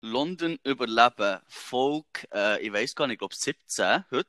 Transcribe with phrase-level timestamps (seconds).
[0.00, 4.28] London überleben, Folge, äh, ich weiß gar nicht, ich glaube 17 heute.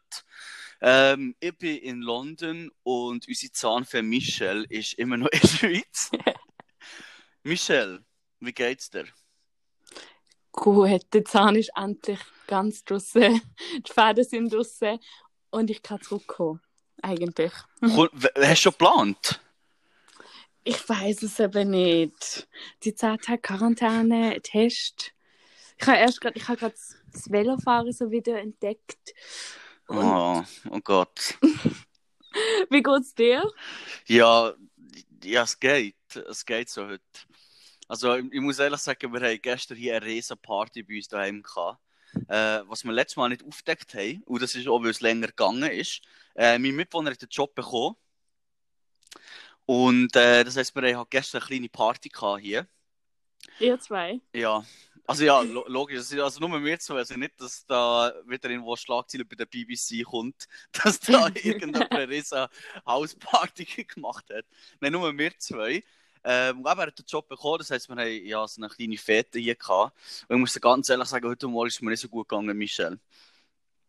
[0.82, 6.12] Ähm, ich bin in London und unsere Zahnfee Michelle ist immer noch in der Schweiz.
[7.44, 8.04] Michelle,
[8.40, 9.06] wie geht's dir?
[10.52, 13.40] Gut, der Zahn ist endlich ganz draussen.
[13.88, 14.98] Die Fäden sind draussen
[15.52, 16.62] und ich kann zurückkommen.
[17.02, 17.54] Eigentlich.
[17.82, 19.42] Hast du schon geplant?
[20.64, 22.48] Ich weiß es eben nicht.
[22.84, 25.14] Die 10 Tage Quarantäne, Test.
[25.80, 26.76] Ich habe erst gerade, ich habe gerade
[27.14, 29.14] das Velofahren so wieder entdeckt.
[29.88, 31.38] Und Oh, oh Gott.
[32.70, 33.50] wie geht's dir?
[34.08, 34.54] Ja,
[35.24, 35.96] ja, es geht.
[36.30, 37.04] Es geht so heute.
[37.88, 41.08] Also, ich, ich muss ehrlich sagen, wir haben gestern hier eine riesen Party bei uns
[41.08, 41.80] daheim gehabt.
[42.28, 45.28] Äh, was wir letztes Mal nicht aufgedeckt haben, und das ist auch, weil es länger
[45.28, 46.02] gegangen ist.
[46.36, 47.96] Äh, mein Mitbewohner hat den Job bekommen.
[49.66, 52.68] Und äh, das heisst, wir haben halt gestern eine kleine Party gehabt hier.
[53.60, 54.20] Ihr zwei?
[54.34, 54.64] Ja,
[55.08, 55.98] also ja, lo logisch.
[56.00, 56.98] Also, also nur wir zwei.
[56.98, 62.10] Also nicht, dass da wieder irgendwo Schlagzeilen bei der BBC kommt, dass da irgendjemand eine
[62.10, 62.46] riesen
[62.86, 63.66] Hausparty
[63.96, 64.46] gemacht hat.
[64.82, 65.84] Nein, nur wir zwei.
[66.30, 68.98] Ähm, eben, er hat den Job bekommen, das heisst, wir haben ja so eine kleine
[68.98, 69.94] Fete hier gehabt.
[70.28, 72.28] Und ich muss dir ganz ehrlich sagen, heute Morgen ist es mir nicht so gut
[72.28, 73.00] gegangen, Michelle.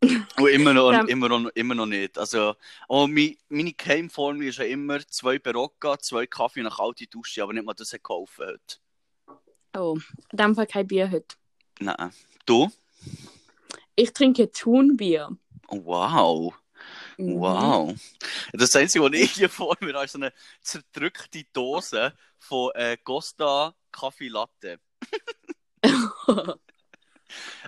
[0.00, 1.00] Und immer noch, Ja.
[1.06, 2.16] immer noch, immer noch nicht.
[2.16, 2.54] Also,
[2.88, 7.42] oh, mein, meine Keimformel ist ja immer zwei Barocca, zwei Kaffee und eine kalte Dusche,
[7.42, 8.76] aber nicht mal das hat geholfen heute.
[9.76, 9.98] Oh,
[10.30, 11.34] in dem Fall kein Bier heute.
[11.80, 12.12] Nein.
[12.46, 12.70] Du?
[13.96, 15.36] Ich trinke Thunbier.
[15.66, 16.54] Oh, wow.
[17.18, 17.40] Mhm.
[17.40, 17.94] Wow.
[18.52, 22.96] Das Einzige, was ich hier vor mir habe, ist so eine zerdrückte Dose von äh,
[23.02, 24.80] Costa Kaffee Latte.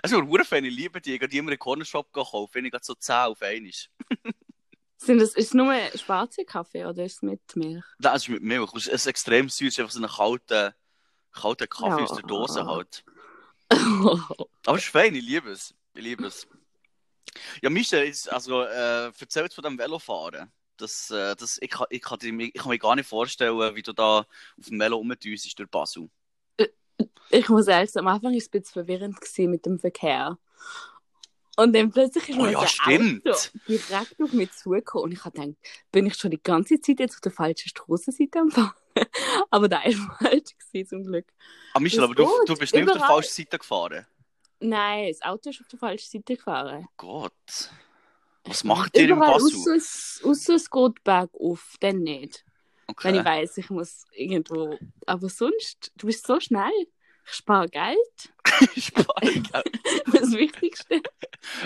[0.01, 1.13] Also, ich bin ich liebe die.
[1.13, 3.71] Ich gehe die immer in den Cornershop kaufen, wenn ich gerade so 10 auf einmal.
[4.97, 7.83] Sind das, ist es nur schwarzer Kaffee oder ist es mit Milch?
[7.99, 8.73] Das ist mit Milch.
[8.75, 10.75] Es ist extrem süß, es ist einfach so ein kalter,
[11.31, 12.03] kalter Kaffee Ja.
[12.05, 13.03] aus der Dose halt.
[13.69, 15.75] Aber es ist fein, ich liebe es.
[15.93, 16.47] Ich liebe es.
[17.61, 20.51] Ja, Michel, jetzt, also, äh, erzähl jetzt von dem Velofahren.
[20.77, 23.83] Das, äh, das, ich, kann, ich, kann, dir- ich kann mir gar nicht vorstellen, wie
[23.83, 24.25] du da auf
[24.57, 26.09] dem Velo rumdüsst durch Basel.
[27.29, 30.37] Ich muss ehrlich sagen, am Anfang war es ein bisschen verwirrend mit dem Verkehr.
[31.57, 33.27] Und dann plötzlich ist Oh ja, stimmt.
[33.27, 35.05] Auto direkt auf mich zugekommen.
[35.05, 35.57] Und ich habe gedacht,
[35.91, 38.73] bin ich schon die ganze Zeit jetzt auf der falschen Strassenseite am Fahren?
[39.49, 41.27] aber da war falsch gewesen, zum Glück.
[41.73, 44.05] Ah, Michel, aber du, du bist nicht auf der falschen Seite gefahren.
[44.61, 46.87] Nein, das Auto ist auf der falschen Seite gefahren.
[46.97, 47.33] Gott.
[48.45, 49.59] Was macht ihr Überall Basel?
[50.23, 52.45] Ausser es, geht bergauf, dann nicht.
[53.01, 53.25] Wenn ich Okay.
[53.29, 54.77] weiss, ich muss irgendwo.
[55.05, 56.71] Aber sonst, du bist so schnell.
[57.25, 58.33] Ich spare Geld.
[58.77, 59.49] Spannend.
[60.13, 61.01] Das Wichtigste.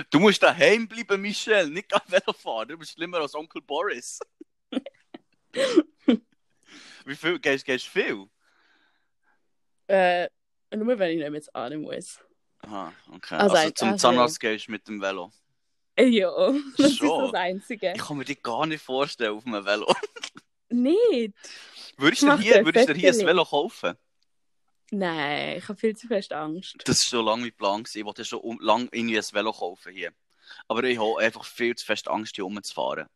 [0.09, 2.69] Du musst daheim bleiben, Michel, nicht am Velo fahren.
[2.69, 4.19] Du bist schlimmer als Onkel Boris.
[7.05, 7.39] Wie viel?
[7.39, 8.25] Gehst du viel?
[9.87, 10.29] Äh,
[10.75, 12.19] nur wenn ich nicht mehr zu Ahnen muss.
[12.65, 13.35] Aha, okay.
[13.35, 15.31] Also, Also, zum also- Zahnarzt gehst du mit dem Velo.
[15.95, 16.29] Äh, ja,
[16.77, 17.31] das ist Schon.
[17.31, 17.93] das Einzige.
[17.95, 19.93] Ich kann mir dich gar nicht vorstellen auf einem Velo.
[20.69, 21.33] Nicht.
[21.97, 23.19] Würdest du hier, würdest du hier ein.
[23.25, 23.95] Velo kaufen?
[24.91, 26.75] Nein, ich habe viel zu fest Angst.
[26.85, 27.83] Das ist schon lange mein Plan.
[27.93, 30.11] Ich wollte schon um, lang irgendwie ein Velo kaufen hier.
[30.67, 33.07] Aber ich habe einfach viel zu fest Angst, hier rumzufahren.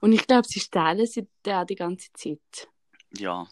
[0.00, 2.68] Und ich glaube, sie stehlen sie da die ganze Zeit.
[3.16, 3.46] Ja.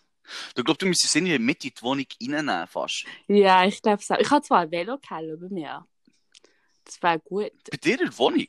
[0.54, 3.04] Du glaubst, du müsstest in die Mitte in die Wohnung reinnehmen fast.
[3.26, 4.14] Ja, ich glaube so.
[4.18, 5.86] Ich habe zwar ein Velokeller bei mir.
[6.84, 7.52] Das wäre gut.
[7.70, 8.48] Bei dir in der Wohnung?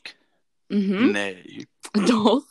[0.69, 1.11] Mhm.
[1.11, 1.67] Nein.
[2.07, 2.43] Doch.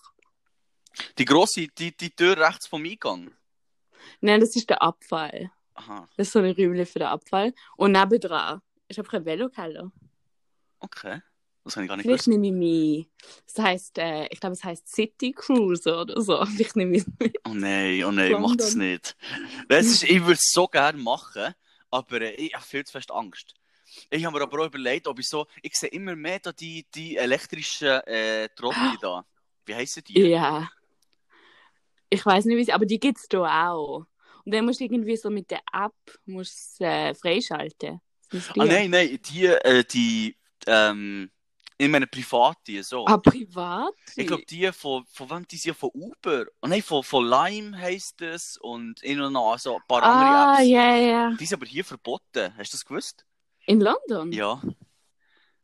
[1.18, 3.30] Die grosse, die, die Tür rechts vom Eingang.
[4.20, 5.50] Nein, das ist der Abfall.
[5.74, 7.52] Aha, Das ist so eine Rübel für den Abfall.
[7.76, 9.90] Und nebendran ist einfach ein Velokeller.
[10.80, 11.20] okay.
[11.64, 12.40] Das habe ich gar nicht Vielleicht gewusst.
[12.42, 13.08] nehme ich mich.
[13.46, 16.44] Das heisst, äh, ich glaube, es heisst City Cruiser oder so.
[16.56, 17.38] Vielleicht nehme ich mit.
[17.46, 19.16] Oh nein, oh nein, mach das nicht.
[19.68, 21.54] Das ist, ich würde es so gerne machen,
[21.90, 23.54] aber äh, ich habe viel zu fest Angst.
[24.10, 26.86] Ich habe mir aber auch überlegt, ob ich so, ich sehe immer mehr da die,
[26.94, 29.24] die elektrischen äh, Trotti da.
[29.64, 30.20] Wie heissen die?
[30.20, 30.68] Ja.
[32.10, 34.06] Ich weiß nicht, wie sie, aber die gibt es da auch.
[34.44, 35.94] Und dann musst du irgendwie so mit der App
[36.26, 38.00] musst, äh, freischalten.
[38.56, 40.36] Ah nein, nein, die, äh, die,
[40.66, 41.30] ähm,
[41.76, 43.04] ich meine private, so.
[43.06, 43.92] Ah, privat?
[44.16, 46.46] Ich glaube, die von, von wem die sind von Uber.
[46.62, 50.12] Oh nein, von, von Lime heisst es und in und noch so ein paar Ah,
[50.12, 50.68] andere Apps.
[50.68, 51.30] ja, ja.
[51.38, 52.56] Die sind aber hier verboten.
[52.56, 53.24] Hast du das gewusst?
[53.66, 54.30] In London?
[54.32, 54.62] Ja.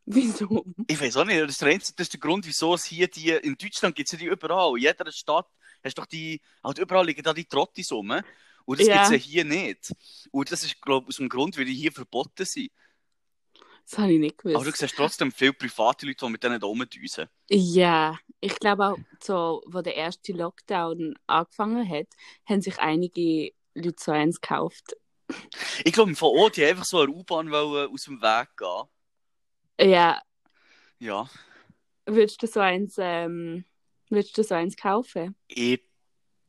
[0.06, 0.64] Wieso?
[0.88, 3.28] Ich weiß auch nicht, das ist, der, das ist der Grund, wieso es hier die,
[3.30, 4.76] in Deutschland gibt es ja die überall.
[4.76, 5.46] In jeder Stadt
[5.84, 8.10] hast doch die, halt überall liegen da die Trottis rum.
[8.64, 8.94] Und das Ja.
[8.94, 9.92] gibt es ja hier nicht.
[10.32, 12.70] Und das ist, glaube ich, aus dem Grund, weil die hier verboten sind.
[13.90, 14.54] Das habe ich nicht gewusst.
[14.54, 17.26] Aber du siehst trotzdem viele private Leute, die mit denen da rumdüsen.
[17.48, 22.06] Ja, ich glaube auch, so, wo der erste Lockdown angefangen hat,
[22.48, 24.94] haben sich einige Leute so eins gekauft.
[25.84, 29.90] Ich glaube, von Ort, die einfach so eine U-Bahn aus dem Weg gehen.
[29.90, 30.20] Ja,
[30.98, 31.28] Ja.
[32.06, 33.64] würdest du so eins, ähm,
[34.08, 35.34] würdest du so eins kaufen?
[35.48, 35.82] Ich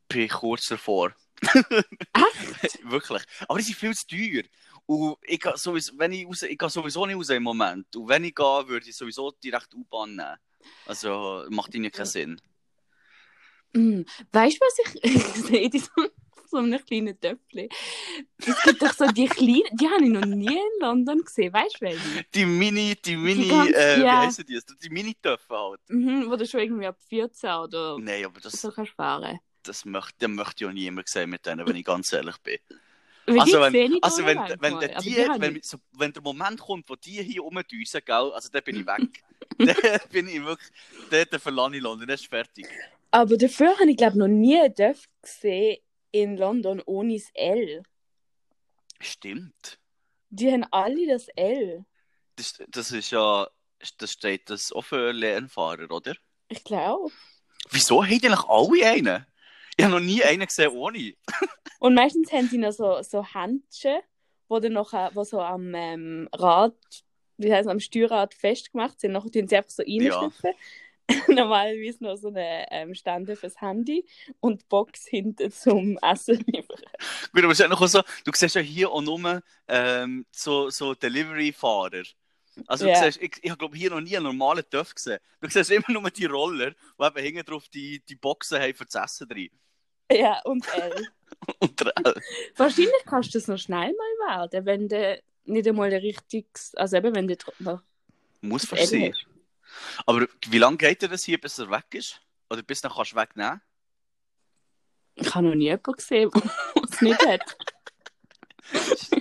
[0.07, 1.13] bin kurz davor.
[1.41, 2.83] Echt?
[2.83, 3.23] Wirklich.
[3.47, 4.43] Aber die sind viel zu teuer.
[4.85, 7.95] Und ich gehe sowieso, wenn ich raus, ich gehe sowieso nicht raus im Moment.
[7.95, 10.37] Und wenn ich gehe, würde ich sowieso direkt U-Bahn nehmen.
[10.85, 12.41] Also macht ihnen keinen Sinn.
[13.73, 14.01] Mm.
[14.31, 15.89] Weißt du, was ich, ich sehe die so,
[16.49, 17.69] so einem kleinen Töpfchen.
[18.37, 21.53] Es gibt doch so die kleinen, die habe ich noch nie in London gesehen.
[21.53, 22.25] Weißt du, welche?
[22.35, 24.21] Die Mini, die Mini, ganz- äh, wie ja.
[24.23, 24.59] heissen die?
[24.83, 25.79] Die Mini-Töpfe halt.
[25.87, 29.39] Mhm, wo du schon irgendwie ab 14 oder Nein, aber das, so kannst fahren.
[29.63, 32.57] das möchte, das möchte ich auch niemand sehen mit denen, wenn ich ganz ehrlich bin.
[33.39, 36.89] Also wenn, ich also wenn, wenn, der die, wenn, ich- so, wenn der Moment kommt,
[36.89, 39.23] wo die hier rumdüsen, gell, also dann bin ich weg.
[39.57, 40.69] dann bin ich wirklich,
[41.09, 42.67] dann, dann verlasse ich London, dann ist fertig.
[43.11, 45.77] Aber dafür habe ich, glaube noch nie einen Döff gesehen
[46.11, 47.83] in London ohne das L.
[48.99, 49.79] Stimmt.
[50.29, 51.85] Die haben alle das L.
[52.35, 53.47] Das, das ist ja,
[53.97, 56.15] das steht das auch für Lernfahrer, oder?
[56.47, 57.11] Ich glaube.
[57.69, 59.25] Wieso haben die eigentlich alle einen?
[59.77, 61.13] Ich habe noch nie einen gesehen ohne.
[61.79, 63.99] Und meistens haben die noch so, so Händchen,
[64.47, 66.75] wo dann noch, wo so am ähm, Rad,
[67.37, 69.13] wie heißt am Steuerrad festgemacht sind.
[69.13, 70.51] Nachher tun sie einfach so reinschlüpfen.
[71.27, 74.05] Normalerweise noch so eine ähm, Stande fürs Handy
[74.39, 76.81] und die Box hinten zum Essen liefern.
[77.33, 80.69] Gut, aber es ist ja noch so, du siehst ja hier auch nur ähm, so,
[80.69, 82.03] so Delivery-Fahrer.
[82.67, 83.03] Also du Ja.
[83.03, 85.19] siehst, ich, ich habe glaube hier noch nie einen normalen Töff gesehen.
[85.39, 88.85] Du siehst immer nur die Roller, die eben hinten drauf die, die Boxen haben für
[88.85, 89.49] das Essen drin.
[90.11, 91.07] Ja, und L.
[91.59, 92.21] Und L.
[92.57, 96.97] Wahrscheinlich kannst du das noch schnell mal werden, wenn du nicht einmal ein richtiges, also
[96.97, 97.35] eben wenn du
[98.41, 99.15] Muss fast sein.
[100.05, 102.21] Aber wie lange geht dir das hier, bis er weg ist?
[102.49, 103.61] Oder bis dann kannst du wegnehmen?
[105.15, 107.57] Ich habe noch nie jemanden gesehen, der es nicht hat.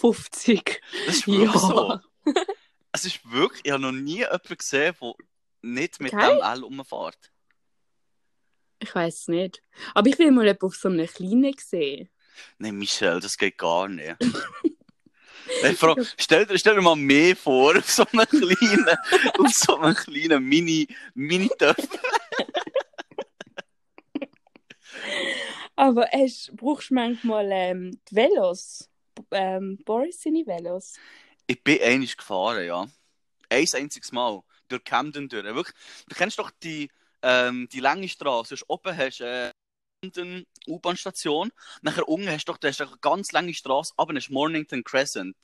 [0.00, 0.80] 50.
[1.06, 1.58] Das ist wirklich Ja.
[1.58, 2.00] so.
[2.92, 5.14] Es ist wirklich, ich habe noch nie jemanden gesehen, der
[5.62, 6.36] nicht mit Geil.
[6.36, 7.32] dem L rumfährt.
[8.82, 9.62] Ich weiß es nicht.
[9.94, 12.08] Aber ich will mal jemanden auf so einem kleinen sehen.
[12.58, 14.16] Nein, Michelle, das geht gar nicht.
[15.62, 18.86] Nein, allem, stell, dir, stell dir mal mehr vor, auf so einem kleinen,
[19.38, 21.76] auf so einem kleinen Mini, Mini-Töff.
[25.76, 28.89] Aber hast, brauchst du manchmal ähm, die Velos?
[29.32, 30.94] Ähm, Boris seine Velos?
[31.46, 32.86] Ich bin einig gefahren, ja.
[33.48, 34.42] Ein einziges Mal.
[34.68, 35.44] Durch Camden durch.
[35.44, 35.76] Wirklich,
[36.08, 36.90] du kennst doch die,
[37.22, 38.54] ähm, die lange Straße.
[38.54, 39.50] Du oben hast äh,
[40.02, 41.50] Camden U-Bahn-Station.
[41.82, 45.36] Nachher unten hast du doch, hast eine ganz lange Straße, aber hast Mornington Crescent.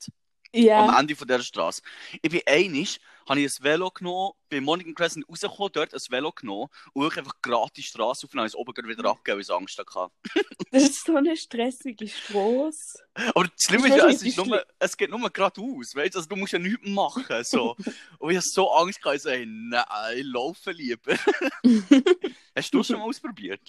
[0.57, 0.99] Am Ja.
[0.99, 1.81] Ende von dieser Straße.
[2.21, 6.31] Ich bin einig, habe ich ein Velo genommen, bin Morning Crescent rausgekommen, dort ein Velo
[6.31, 9.41] genommen und wirklich einfach gratis Straße auf und habe es oben gerade wieder abgegeben, weil
[9.41, 10.13] ich Angst hatte.
[10.71, 12.99] Das ist so eine stressige Straße.
[13.13, 16.29] Aber das Schlimme ist ja, es, ist nur, es geht nur geradeaus, weißt du, also
[16.29, 17.75] du musst ja nichts machen, so.
[18.19, 19.85] und ich habe so Angst gehabt, ich so, hey, nein,
[20.17, 21.13] ich laufe lieber.
[22.55, 23.61] Hast du das schon mal ausprobiert?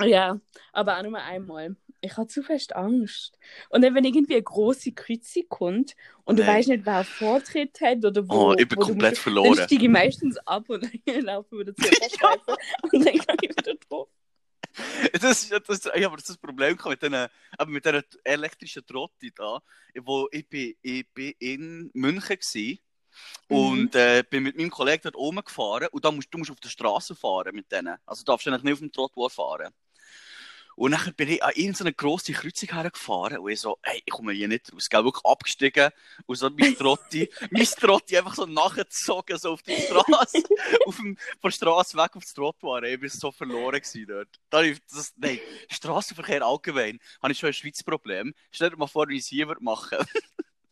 [0.00, 0.38] Ja,
[0.72, 1.76] aber auch nur einmal.
[2.06, 3.38] Ich habe zu fest Angst.
[3.68, 5.94] Und dann, wenn irgendwie eine große Kreuzung kommt
[6.24, 6.56] und du Nein.
[6.56, 8.34] weißt nicht, wer Vortritt hat oder wo.
[8.34, 9.56] Oh, ich bin du komplett musst- verloren.
[9.56, 12.54] Dann steige ich meistens ab und dann laufe ich wieder zur Streifen
[12.92, 14.08] und dann gehe ich wieder drauf.
[15.12, 17.26] Das, ist- das, ich habe das Problem mit diesen,
[17.66, 19.60] mit dieser elektrischen Trotti da,
[20.02, 22.80] wo ich bin, ich bin in München gsi
[23.48, 26.60] und äh, bin mit meinem Kollegen dort oben gefahren und da musst, du musst auf
[26.60, 27.96] der Straße fahren mit denen.
[28.04, 29.72] Also du darfst ja nicht auf dem Trottoir fahren.
[30.76, 34.32] Und dann bin ich an irgendeine grosse Kreuzung hergefahren und ich so, hey, ich komme
[34.32, 34.90] hier nicht raus.
[34.90, 35.90] Gell, wirklich abgestiegen
[36.26, 40.42] und so mein Trotti, mein Trotti einfach so nachgezogen, so auf die Straße,
[40.86, 42.82] auf dem, von der Straße weg aufs Trottoir.
[42.82, 44.28] Ich war so verloren gewesen dort.
[44.50, 45.40] Da ich das, nein,
[45.70, 48.34] Straßenverkehr allgemein, habe ich schon ein Schweizer Problem.
[48.50, 49.98] Stell dir mal vor, wie ich es hier machen.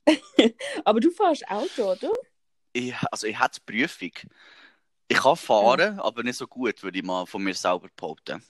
[0.84, 2.12] Aber du fährst Auto, oder?
[2.74, 4.12] Ich, also ich hätte die Prüfung.
[5.08, 8.42] Ich kann fahren, aber nicht so gut, würde ich mal von mir selber behaupten.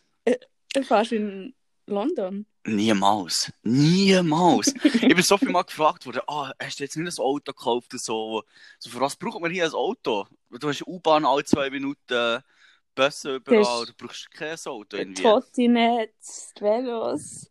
[0.75, 1.55] Du fährst in
[1.87, 2.47] London.
[2.67, 3.53] Niemals.
[3.63, 4.75] Niemals.
[4.85, 7.93] ich bin so viel mal gefragt worden, ah, hast du jetzt nicht ein Auto gekauft?
[7.93, 8.43] So,
[8.79, 10.27] so für was braucht man hier ein Auto?
[10.51, 12.43] Du hast U-Bahn alle zwei Minuten,
[12.95, 15.23] Busse überall, du brauchst kein Auto irgendwie.
[15.23, 17.49] Trottinetz, die Velos.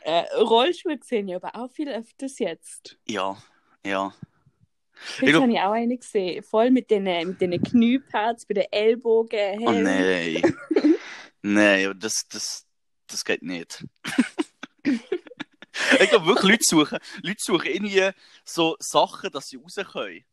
[0.00, 2.96] Äh, Rollschuhe sehen ja aber auch viel öfters jetzt.
[3.06, 3.36] Ja,
[3.84, 4.12] ja.
[5.18, 6.42] Glaub- habe ich auch eine gesehen.
[6.42, 9.60] Voll mit den, mit den Kniepads, bei den Ellbogen.
[9.60, 9.82] Oh Helm.
[9.82, 10.56] nein.
[11.42, 12.66] nein, aber das, das,
[13.06, 13.84] das geht nicht.
[14.84, 18.10] ich glaube wirklich, Leute suchen, Leute suchen irgendwie
[18.44, 20.24] so Sachen, dass sie raus können.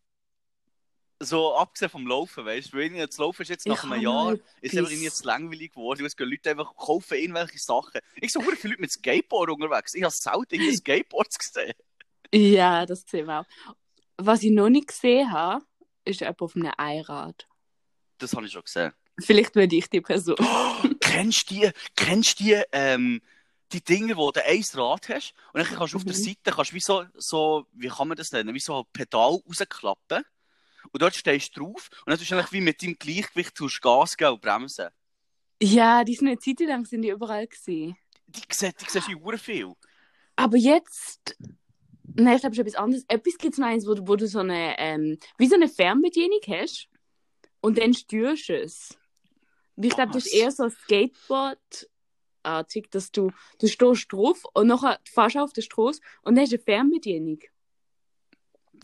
[1.19, 4.25] So abgesehen vom Laufen, weißt du, weil das Laufen ist jetzt nach Ich einem Jahr
[4.25, 6.05] mal ist einfach irgendwie zu langweilig geworden.
[6.05, 8.01] Es gehen Leute einfach kaufen irgendwelche Sachen.
[8.15, 9.93] Ich so viele Leute mit Skateboard unterwegs.
[9.93, 11.73] Ich habe selten Skateboards gesehen.
[12.33, 13.45] Ja, das sehen wir auch.
[14.17, 15.65] Was ich noch nicht gesehen habe,
[16.05, 17.47] ist jemand auf einem Einrad.
[18.19, 18.93] Das habe ich schon gesehen.
[19.19, 20.35] Vielleicht werde ich die Person.
[21.01, 23.21] kennst du die, kennst die, ähm,
[23.71, 26.21] die Dinge, wo du ein Rad hast und dann kannst du auf der Mhm.
[26.23, 30.23] Seite, kannst wie so, so, wie kann man das nennen, wie so ein Pedal rausklappen
[30.91, 33.77] und dort stehst du drauf und dann tust du eigentlich wie mit deinem Gleichgewicht tust
[33.77, 34.89] du Gas geben und bremsen.
[35.61, 37.95] Ja, die sind eine Zeit lang sind die überall gewesen.
[38.27, 39.73] Die, siehst- die siehst du hure viel.
[40.35, 41.35] Aber jetzt.
[42.15, 43.03] Nein, ich glaube, ist etwas anderes.
[43.07, 45.67] Etwas gibt es noch eins, wo du, wo du so eine, ähm, wie so eine
[45.67, 46.87] Fernbedienung hast
[47.61, 48.97] und dann steuerst du es.
[49.75, 55.35] Ich glaube, das ist eher so Skateboard-artig, dass du, du stehst drauf und nachher fährst
[55.35, 57.39] du auf der Straße und dann hast du eine Fernbedienung.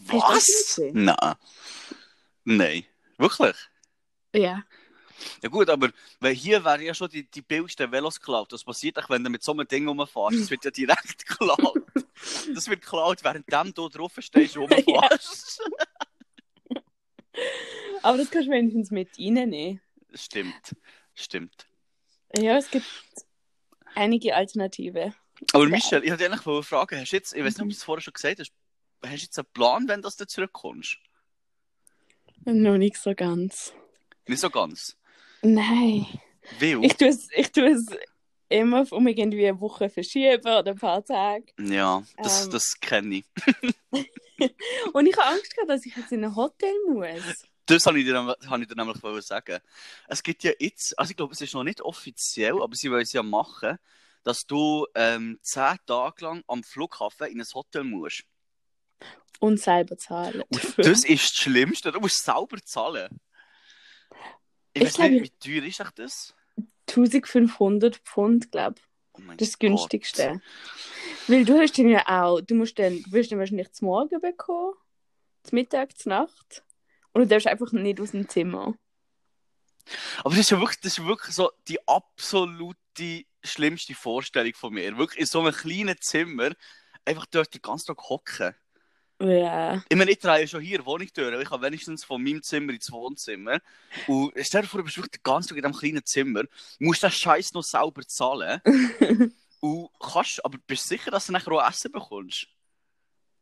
[0.06, 0.82] Was?
[0.94, 1.36] Nein.
[2.46, 2.86] Nein.
[3.18, 3.56] Wirklich?
[4.34, 4.64] Ja.
[5.42, 8.52] Ja gut, aber weil hier wären ja schon die, die billigsten Velos geklaut.
[8.52, 10.40] Was passiert wenn du mit so einem Ding rumfährst?
[10.40, 11.84] Das wird ja direkt geklaut.
[12.54, 15.62] Das wird geklaut, während du drauf stehst und rumfährst.
[18.02, 19.82] Aber das kannst du wenigstens mit reinnehmen.
[20.14, 20.76] Stimmt.
[21.16, 21.68] Stimmt.
[22.36, 22.86] Ja, es gibt
[23.96, 25.14] einige Alternative.
[25.54, 27.84] Aber Michel, ich wollte eigentlich fragen, hast du jetzt, ich weiß nicht, ob du es
[27.84, 28.52] vorher schon gesagt hast,
[29.04, 30.98] hast du jetzt einen Plan, wenn du zurückkommst?
[32.46, 33.74] Noch nicht so ganz.
[34.28, 34.98] Nicht so ganz.
[35.42, 36.06] Nein.
[36.60, 37.86] Weil, Ich tue es, ich tue es
[38.50, 41.46] immer um irgendwie eine Woche verschieben oder ein paar Tage.
[41.60, 42.52] ja, das, Ähm.
[42.52, 43.26] das kenne ich.
[44.94, 47.46] Und ich habe Angst gehabt, dass ich jetzt in ein Hotel muss.
[47.66, 49.60] Das habe ich dir, nämlich- habe ich dir nämlich sagen.
[50.08, 53.04] Es gibt ja jetzt, also ich glaube, es ist noch nicht offiziell, aber sie wollen
[53.04, 53.78] es ja machen,
[54.24, 58.24] dass du ähm, zehn Tage lang am Flughafen in ein Hotel musst.
[59.40, 60.42] Und selber zahlen.
[60.42, 61.92] Und das ist das Schlimmste.
[61.92, 63.20] Du musst selber zahlen.
[64.80, 66.36] Ich Ich weiß glaub, nicht, wie teuer ist echt das?
[66.90, 68.86] 1500 Pfund, glaube ich.
[69.14, 69.60] Oh Das Gott.
[69.60, 70.42] günstigste.
[71.28, 74.20] Weil du hast dann ja auch, du musst dann, du wirst dann wahrscheinlich zum Morgen
[74.22, 74.74] bekommen,
[75.44, 76.64] zum Mittag, zur Nacht.
[77.12, 78.76] Und du darfst einfach nicht aus dem Zimmer.
[80.20, 84.98] Aber das ist ja wirklich, das ist wirklich so die absolute schlimmste Vorstellung von mir.
[84.98, 86.52] Wirklich in so einem kleinen Zimmer
[87.06, 88.56] einfach dort den ganzen Tag hocken.
[89.22, 89.84] Ja.
[89.90, 91.40] Ich meine, ich drehe schon hier Wohnungstür.
[91.42, 93.60] Ich habe wenigstens von meinem Zimmer ins Wohnzimmer.
[94.08, 96.44] Und stell dir vor, du bist wirklich den ganzen Tag in diesem kleinen Zimmer,
[96.80, 98.62] musst den Scheiß noch selber zahlen.
[99.60, 102.48] und kannst, aber bist du sicher, dass du nachher auch Essen bekommst?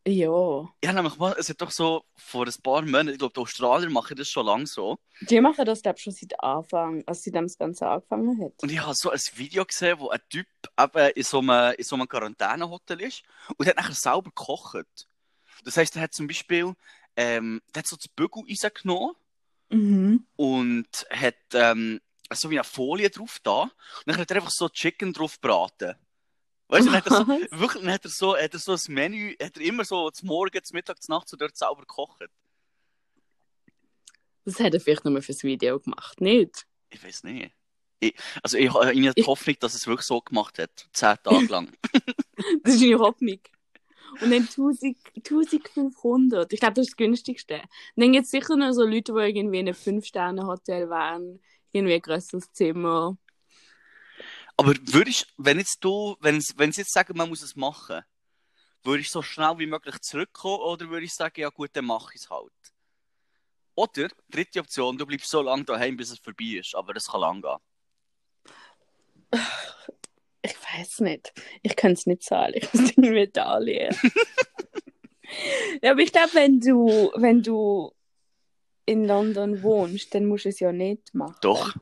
[0.08, 0.70] ja.
[0.84, 3.90] Ja, nämlich mal, es hat doch so vor ein paar Monaten, ich glaube, die Australier
[3.90, 4.98] machen das schon lange so.
[5.22, 8.54] Die machen das, glaube ich, schon seit Anfang, als sie das Ganze angefangen hat.
[8.62, 10.48] Und ich habe so ein Video gesehen, wo ein Typ
[10.80, 13.24] eben in so einem, in so einem Quarantänehotel ist
[13.58, 15.08] und hat nachher selber gekocht.
[15.64, 16.74] Das heisst, er hat zum Beispiel
[17.16, 19.16] ähm, der hat so das Bügel rausgenommen
[19.70, 20.26] Mhm.
[20.38, 22.00] und hat ähm,
[22.34, 23.72] so wie eine Folie drauf da und
[24.06, 25.96] dann hat er einfach so Chicken drauf gebraten.
[26.70, 27.28] Weißt du, dann hat er so,
[27.60, 30.28] wirklich, dann hat er so, hat er so ein Menü, hat er immer so zum
[30.28, 32.24] Morgen, zum Mittag, zum Nacht so dort selber gekocht.
[34.46, 36.66] Das hat er vielleicht nur fürs Video gemacht, nicht?
[36.90, 37.54] Ich weiß nicht.
[38.00, 40.88] Ich, also ich habe irgendwie die Ich- Hoffnung, dass er es wirklich so gemacht hat.
[40.94, 41.72] Zehn Tage lang.
[42.64, 43.40] Das ist eine Hoffnung.
[44.22, 46.52] Und dann 1000, 1500.
[46.54, 47.56] Ich glaube, das ist das günstigste.
[47.56, 51.40] Und dann gibt es sicher noch so Leute, die irgendwie in einem 5-Sterne-Hotel waren.
[51.72, 53.18] Irgendwie ein grösseres Zimmer.
[54.56, 58.02] Aber würde ich, wenn jetzt du, wenn sie jetzt sagen, man muss es machen,
[58.84, 62.14] würde ich so schnell wie möglich zurückkommen oder würde ich sagen, ja gut, dann mache
[62.16, 62.52] ich es halt?
[63.76, 67.22] Oder, dritte Option, du bleibst so lange daheim, bis es vorbei ist, aber das kann
[67.22, 67.58] lang gehen.
[70.48, 71.34] Ich weiß nicht.
[71.62, 72.54] Ich kann es nicht zahlen.
[72.56, 73.96] Ich muss irgendwie darlehen.
[75.82, 77.92] ja, aber ich glaube, wenn du, wenn du
[78.86, 81.36] in London wohnst, dann musst du es ja nicht machen.
[81.42, 81.76] Doch,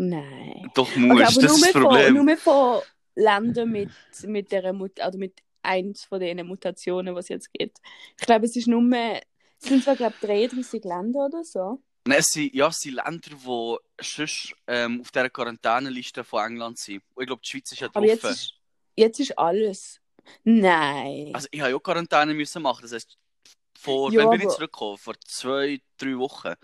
[0.00, 0.70] Nein.
[0.74, 2.24] doch Okay, musst, aber das ist das nur, von, Problem.
[2.24, 2.80] nur von
[3.16, 3.90] Ländern mit,
[4.24, 7.78] mit der Mut oder mit eins von den Mutationen, was es jetzt gibt.
[8.18, 11.82] Ich glaube, es ist nur, es sind zwar, glaube ich, 33 Länder oder so.
[12.06, 16.78] Nein, es sind, ja, es sind Länder, die sonst ähm, auf dieser Quarantäneliste von England
[16.78, 17.02] sind.
[17.14, 18.30] Und ich glaube, die Schweiz ist ja Aber jetzt drauf.
[18.32, 18.54] ist,
[18.96, 20.00] jetzt ist alles.
[20.44, 21.30] Nein.
[21.34, 22.82] Also ich habe ja auch Quarantäne müssen machen.
[22.82, 23.18] Das heisst,
[23.78, 24.98] vor, Ja, wenn bin ich zurückgekommen?
[24.98, 26.54] Vor zwei, drei Wochen.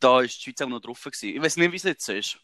[0.00, 1.36] Da ist die Schweiz auch noch drauf gewesen.
[1.36, 2.38] Ich weiß nicht, wie es jetzt ist.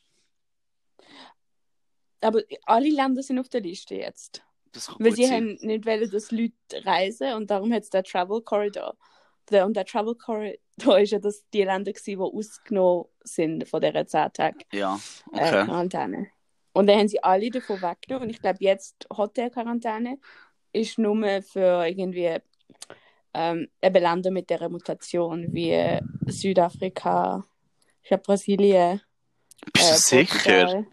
[2.21, 4.43] Aber alle Länder sind auf der Liste jetzt.
[4.99, 8.97] Weil sie haben nicht wollen, dass Leute reisen und darum hat es den Travel Corridor.
[9.51, 10.59] Der, und der Travel Corridor
[11.01, 14.99] ist ja das, die Länder, gewesen, die ausgenommen sind von dieser 10 Tage Ja,
[15.33, 15.65] äh, okay.
[15.65, 16.29] Quarantäne.
[16.73, 18.29] Und dann haben sie alle davon weggenommen.
[18.29, 20.19] Und ich glaube, jetzt Hotelquarantäne
[20.73, 22.39] ist nur für irgendwie
[23.35, 27.45] ähm, eben Länder mit dieser Mutation wie Südafrika,
[28.03, 29.01] ich glaube Brasilien.
[29.73, 30.85] Bist du äh, sicher?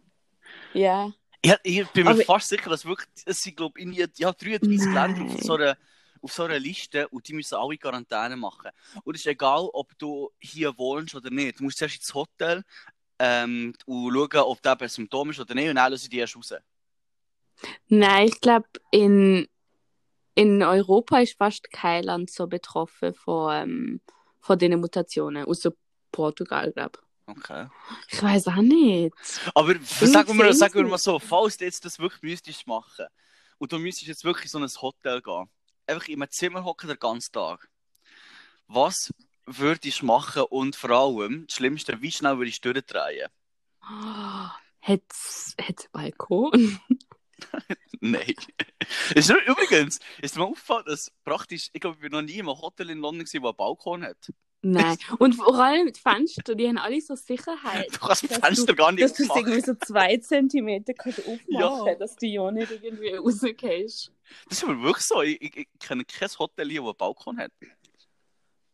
[0.73, 1.11] Ja.
[1.45, 4.93] Ja, ich bin mir Aber- fast sicher, dass wirklich, es sind, glaube ich, ja, 33
[4.93, 5.77] Länder auf so, einer,
[6.21, 8.71] auf so einer Liste und die müssen alle Quarantäne machen.
[9.03, 11.59] Und es ist egal, ob du hier wohnst oder nicht.
[11.59, 12.63] Du musst zuerst ins Hotel
[13.19, 16.17] ähm, und schauen, ob der ein Symptom ist oder nicht und dann lassen sie die
[16.19, 16.53] erst raus.
[17.89, 19.47] Nein, ich glaube, in,
[20.35, 24.01] in Europa ist fast kein Land so betroffen von, ähm,
[24.39, 25.71] von diesen Mutationen, außer
[26.11, 27.67] Portugal, glaube Okay.
[28.07, 28.13] ich.
[28.13, 29.13] Ich weiß auch nicht.
[29.53, 33.05] Aber sagen wir, sagen wir mal so, falls du jetzt das wirklich müsstest machen
[33.59, 35.49] und du müsstest jetzt wirklich so ein Hotel gehen,
[35.89, 37.69] einfach in einem Zimmer hocken den ganzen Tag,
[38.67, 39.11] was
[39.45, 43.29] würdest du machen und vor allem, das Schlimmste, wie schnell würdest du durchdrehen?
[44.81, 46.79] Hat's, hat's einen Balkon?
[48.01, 48.35] Nein.
[49.15, 52.61] ist übrigens, ist mir aufgefallen, dass praktisch, ich glaube, ich bin noch nie in einem
[52.61, 54.31] Hotel in London gewesen, das einen Balkon hat.
[54.61, 54.97] Nein.
[55.19, 57.87] Und vor allem die Fenster, die haben alle so Sicherheit.
[57.93, 61.87] Du kannst das Fenster gar nicht Dass du es irgendwie so zwei Zentimeter kannst aufmachen
[61.87, 61.95] Ja.
[61.95, 64.11] dass du ja nicht irgendwie rausgehst.
[64.47, 65.21] Das ist aber wirklich so.
[65.21, 67.51] Ich, ich, ich kenne kein Hotel hier, das einen Balkon hat.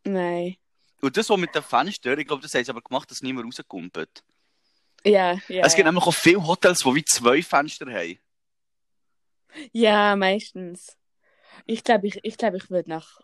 [0.04, 0.58] Nein.
[1.02, 3.46] Und das, was mit den Fenstern, ich glaube, das haben sie aber gemacht, dass niemand
[3.48, 4.24] rauskumpelt.
[5.04, 5.66] Ja, ja.
[5.66, 5.92] es gibt ja.
[5.92, 8.20] nämlich auch viele Hotels, die wie zwei Fenster haben.
[9.72, 10.98] ja, meistens.
[11.66, 13.22] Ich glaube, ich, ich, glaub, ich würde nach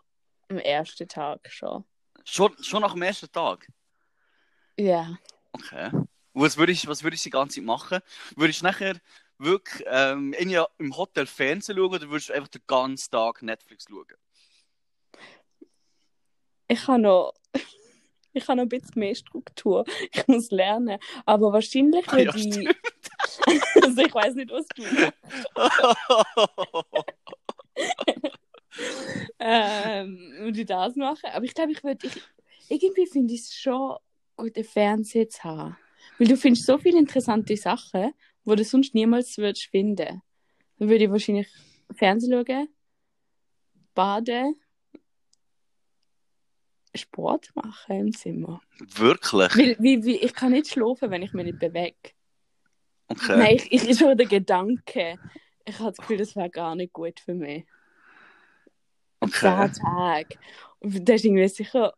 [0.48, 1.84] dem ersten Tag schon.
[2.24, 3.66] Schon, schon nach dem ersten Tag.
[4.78, 5.18] Ja.
[5.52, 5.90] Okay.
[6.32, 8.00] Und was würdest, was würdest du die ganze Zeit machen?
[8.36, 8.96] Würdest du nachher
[9.42, 13.86] wirklich ähm, ja, im Hotel Fernsehen schauen oder würdest du einfach den ganzen Tag Netflix
[13.88, 14.06] schauen?
[16.68, 17.34] Ich habe noch.
[18.34, 19.84] Ich habe noch ein bisschen mehr Struktur.
[20.10, 20.98] Ich muss lernen.
[21.26, 22.54] Aber wahrscheinlich Ah, ja, würde ich.
[22.54, 22.76] stimmt.
[23.82, 24.82] also ich weiß nicht, was du
[29.38, 31.28] ähm, würde ich das machen.
[31.30, 32.06] Aber ich glaube, ich würde.
[32.06, 32.22] Ich,
[32.70, 33.98] irgendwie finde ich es schon
[34.36, 35.76] gut, einen Fernseher zu haben.
[36.18, 38.12] Weil du findest so viele interessante Sachen,
[38.44, 40.22] die du sonst niemals würdest finden.
[40.78, 41.48] Dann würde ich wahrscheinlich
[41.94, 42.68] Fernsehen schauen,
[43.94, 44.56] baden,
[46.94, 48.60] Sport machen im Zimmer.
[48.78, 49.56] Wirklich?
[49.56, 51.96] Weil, wie, wie, ich kann nicht schlafen, wenn ich mich nicht bewege.
[53.08, 53.36] Okay.
[53.36, 55.18] Nein, ich, ich ist schon der Gedanke.
[55.64, 57.64] Ich habe das Gefühl, das wäre gar nicht gut für mich.
[59.20, 59.70] okay.
[59.72, 60.38] Zehn Tage.
[60.80, 61.94] Und das ist irgendwie sicher.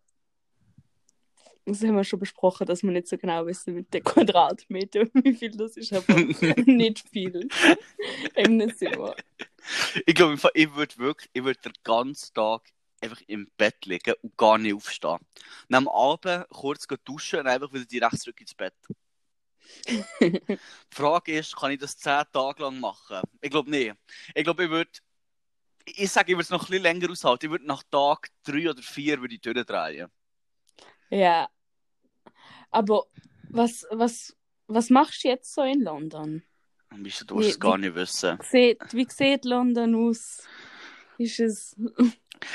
[1.66, 5.34] Das haben wir schon besprochen, dass wir nicht so genau wissen mit den Quadratmetern, wie
[5.34, 6.14] viel das ist, aber
[6.66, 7.48] nicht viel.
[8.34, 8.72] Im.
[10.06, 12.62] Ich glaube, ich würde wirklich, ich würde den ganzen Tag
[13.00, 15.18] einfach im Bett liegen und gar nicht aufstehen.
[15.68, 18.74] Und am Abend kurz duschen und einfach wieder direkt zurück ins Bett.
[20.20, 20.58] Die
[20.90, 23.22] Frage ist, kann ich das zehn Tage lang machen?
[23.40, 23.94] Ich glaube nicht.
[24.34, 24.90] Ich glaube, ich würde,
[25.86, 27.46] ich sage, ich würde es noch ein bisschen länger aushalten.
[27.46, 30.10] Ich würde nach Tag drei oder vier würde ich durchdrehen.
[31.10, 31.48] Ja.
[32.74, 33.04] Aber
[33.50, 34.34] was, was,
[34.66, 36.42] was machst du jetzt so in London?
[36.90, 38.36] Du, musst es Wie- gar wie- nicht wissen.
[38.50, 40.42] Sieht, wie sieht London aus?
[41.18, 41.76] Ist es.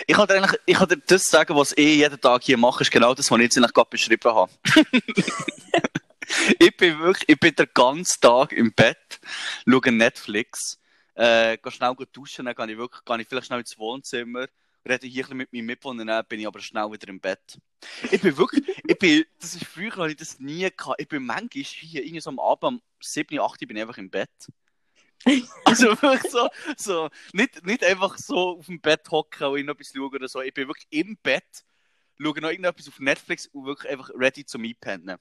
[0.08, 2.84] Ich kann dir eigentlich, ich kann dir das sagen, was ich jeden Tag hier mache,
[2.84, 4.52] ist genau das, was ich jetzt eigentlich gerade beschrieben habe.
[6.60, 9.20] ich bin wirklich, ich bin den ganzen Tag im Bett,
[9.68, 10.80] schaue Netflix,
[11.16, 14.48] äh, gehe schnell gut duschen, dann gehe ich wirklich, gehe ich vielleicht schnell ins Wohnzimmer,
[14.88, 17.60] rede hier ein mit meinem Mitbewohner, dann bin ich aber schnell wieder im Bett.
[18.12, 21.02] Ich bin wirklich, ich bin, das ist früher, habe ich das nie gehabt.
[21.02, 24.10] Ich bin manchmal hier, irgendwie so am Abend, am 7, 8, bin ich einfach im
[24.10, 24.30] Bett.
[25.66, 30.16] Also wirklich so, so nicht, nicht einfach so auf dem Bett hocken und irgendetwas schauen
[30.16, 30.42] oder so.
[30.42, 31.66] Ich bin wirklich im Bett,
[32.22, 35.18] schaue noch irgendetwas auf Netflix und wirklich einfach ready zum Einpennen.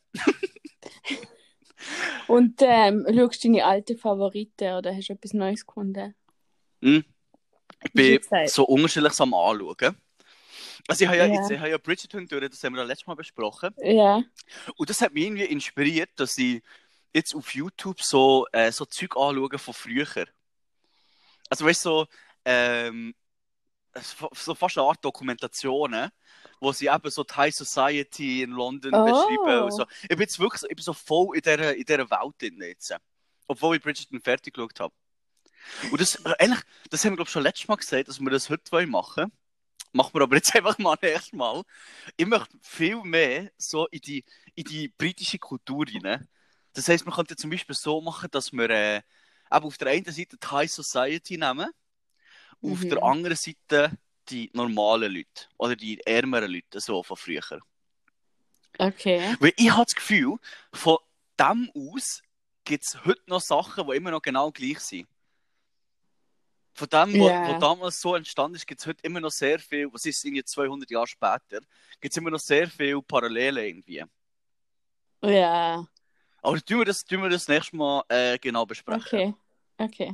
[2.26, 6.14] Und ähm, schaust du deine alten Favoriten oder hast du etwas Neues gefunden?
[6.82, 7.04] Hm?
[7.84, 8.50] Ich bin gesagt.
[8.50, 9.96] so unterschiedlich am Anschauen.
[10.88, 11.34] Also ich habe ja, Ja.
[11.34, 13.74] Jetzt, ich habe ja Bridgerton durch, das haben wir ja letztes Mal besprochen.
[13.82, 14.22] Ja.
[14.76, 16.62] Und das hat mich irgendwie inspiriert, dass ich
[17.12, 20.06] jetzt auf YouTube so, äh, so Zeug anschaue von früher.
[21.50, 22.06] Also weißt du, so,
[22.44, 23.14] ähm,
[23.94, 26.10] so so fast eine Art Dokumentationen,
[26.60, 29.04] wo sie eben so die High Society in London Oh.
[29.04, 29.62] beschreiben.
[29.64, 29.84] Und so.
[30.02, 32.60] Ich bin jetzt wirklich so, ich bin so voll in dieser, in dieser Welt drin
[32.62, 32.94] jetzt.
[33.46, 34.94] Obwohl ich Bridgerton fertig geschaut habe.
[35.90, 38.30] Und das, äh, eigentlich, das haben wir glaube ich schon letztes Mal gesagt, dass wir
[38.30, 39.32] das heute wollen machen
[39.92, 41.62] Machen wir aber jetzt einfach mal nächstes Mal.
[42.16, 46.28] Ich möchte viel mehr so in die, in die britische Kultur rein.
[46.74, 49.02] Das heisst, man könnte zum Beispiel so machen, dass wir äh,
[49.50, 51.70] auf der einen Seite die High Society nehmen
[52.60, 52.90] und auf Mhm.
[52.90, 57.42] der anderen Seite die normalen Leute oder die ärmeren Leute, so von früher.
[58.78, 59.36] Okay.
[59.40, 60.36] Weil ich habe das Gefühl,
[60.72, 60.98] von
[61.40, 62.22] dem aus
[62.64, 65.08] gibt es heute noch Sachen, die immer noch genau gleich sind.
[66.78, 67.58] Von dem, was Ja.
[67.58, 70.88] damals so entstanden ist, gibt es heute immer noch sehr viel, was ist irgendwie 200
[70.90, 71.60] Jahre später,
[72.00, 74.04] gibt es immer noch sehr viel Parallelen irgendwie.
[75.24, 75.84] Ja,
[76.42, 79.00] Aber tun wir das, tun wir das nächste Mal äh, genau besprechen.
[79.00, 79.34] okay.
[79.80, 80.12] Okay.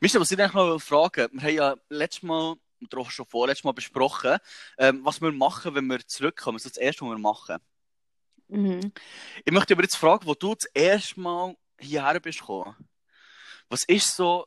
[0.00, 3.64] Mister, was ich eigentlich noch fragen Wir haben ja letztes Mal, oder auch schon vorletztes
[3.64, 4.36] Mal besprochen,
[4.78, 6.56] ähm, was wir machen, wenn wir zurückkommen.
[6.58, 7.56] Das ist das Erste, was wir machen.
[8.48, 8.92] Mhm.
[9.44, 12.76] Ich möchte aber jetzt fragen, wo du das erste Mal hierher bist gekommen.
[13.70, 14.46] Was ist so,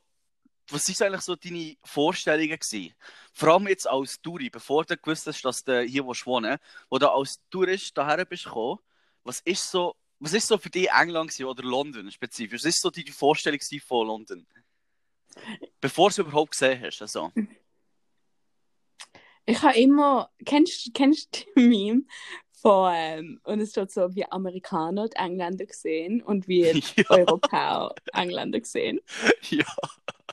[0.70, 2.94] was ist eigentlich so deine Vorstellungen gewesen?
[3.32, 7.10] Vor allem jetzt als Touri, bevor du gewusst hast, dass du hier wohnen wo du
[7.10, 8.78] als Tourist hierher bist gekommen,
[9.24, 12.60] was ist so, was ist so für dich England gewesen, oder London spezifisch?
[12.60, 14.46] Was ist so deine Vorstellung von London?
[15.80, 17.32] Bevor du es überhaupt gesehen hast, also.
[19.46, 22.02] Ich habe immer, kennst kennst du die Meme
[22.52, 26.62] von, ähm, und es steht so, wie Amerikaner die Engländer gesehen und wie
[26.96, 29.00] ja, Europäer Engländer gesehen.
[29.50, 29.64] ja.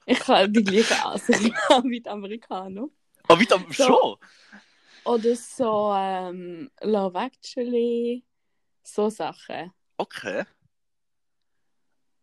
[0.05, 1.43] Ich habe die gleiche Ansicht
[1.83, 2.88] wie die Amerikaner.
[3.27, 3.73] Aber wie dann So.
[3.73, 4.17] schon?
[5.03, 8.25] Oder so ähm, Love Actually,
[8.83, 9.71] so Sachen.
[9.97, 10.43] Okay.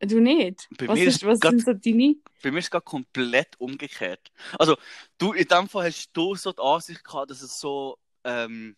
[0.01, 0.69] Du nicht?
[0.79, 2.17] Bei was ist, was grad- sind so deine?
[2.43, 4.31] Bei mir ist es gerade komplett umgekehrt.
[4.59, 4.77] Also,
[5.17, 8.77] du, in dem Fall hast du so die Ansicht gehabt, dass es so, ähm,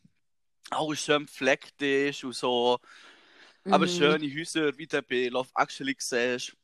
[0.70, 2.78] alles schön gepflegt ist und so,
[3.64, 3.90] aber Mhm.
[3.90, 6.56] schöne Häuser, wie du bei Love Actually siehst.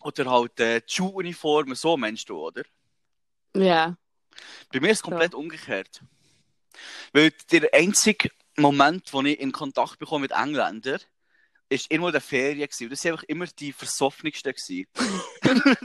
[0.00, 2.62] Oder halt äh, die Schuluniformen, so meinst du, oder?
[3.54, 3.96] Ja.
[4.72, 6.02] Bei mir ist es komplett umgekehrt.
[7.12, 11.00] Weil der einzige Moment, wo ich in Kontakt bekomme mit Engländern,
[11.68, 12.90] ist irgendwo in der Ferien gewesen.
[12.90, 14.86] Das waren einfach immer die gewesen.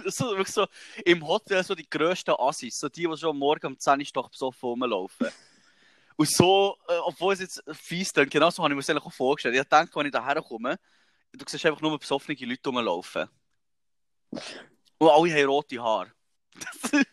[0.04, 0.68] das so, wirklich so
[1.06, 4.06] im Hotel so die grössten Assis, so die, die schon am Morgen um 10 Uhr
[4.14, 5.28] doch besoffen rumlaufen.
[6.18, 9.06] Und so, äh, obwohl es jetzt fies klingt, genau so habe ich mir das eigentlich
[9.06, 9.56] auch vorgestellt.
[9.56, 10.78] Ich denke, wenn ich daher komme,
[11.32, 13.28] du siehst einfach nur besoffene Leute rumlaufen.
[14.98, 16.12] Und alle haben rote Haare.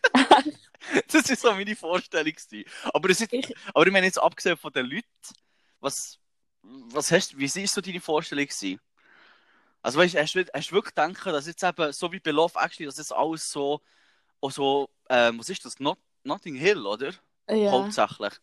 [1.07, 2.31] das ist so meine Vorstellung.
[2.33, 2.65] gewesen.
[2.93, 5.07] Aber, es ist, Ich- aber ich meine jetzt abgesehen von den Leuten,
[5.79, 6.19] was,
[6.61, 8.79] was hast, wie ist so deine Vorstellung gewesen?
[9.81, 12.59] Also weißt, hast, du, hast du wirklich gedacht, dass jetzt eben, so wie bei Love
[12.59, 13.81] Actually, dass das alles so,
[14.41, 17.13] auch so ähm, was ist das, Not, Notting Hill, oder?
[17.49, 18.33] Ja, Hauptsächlich.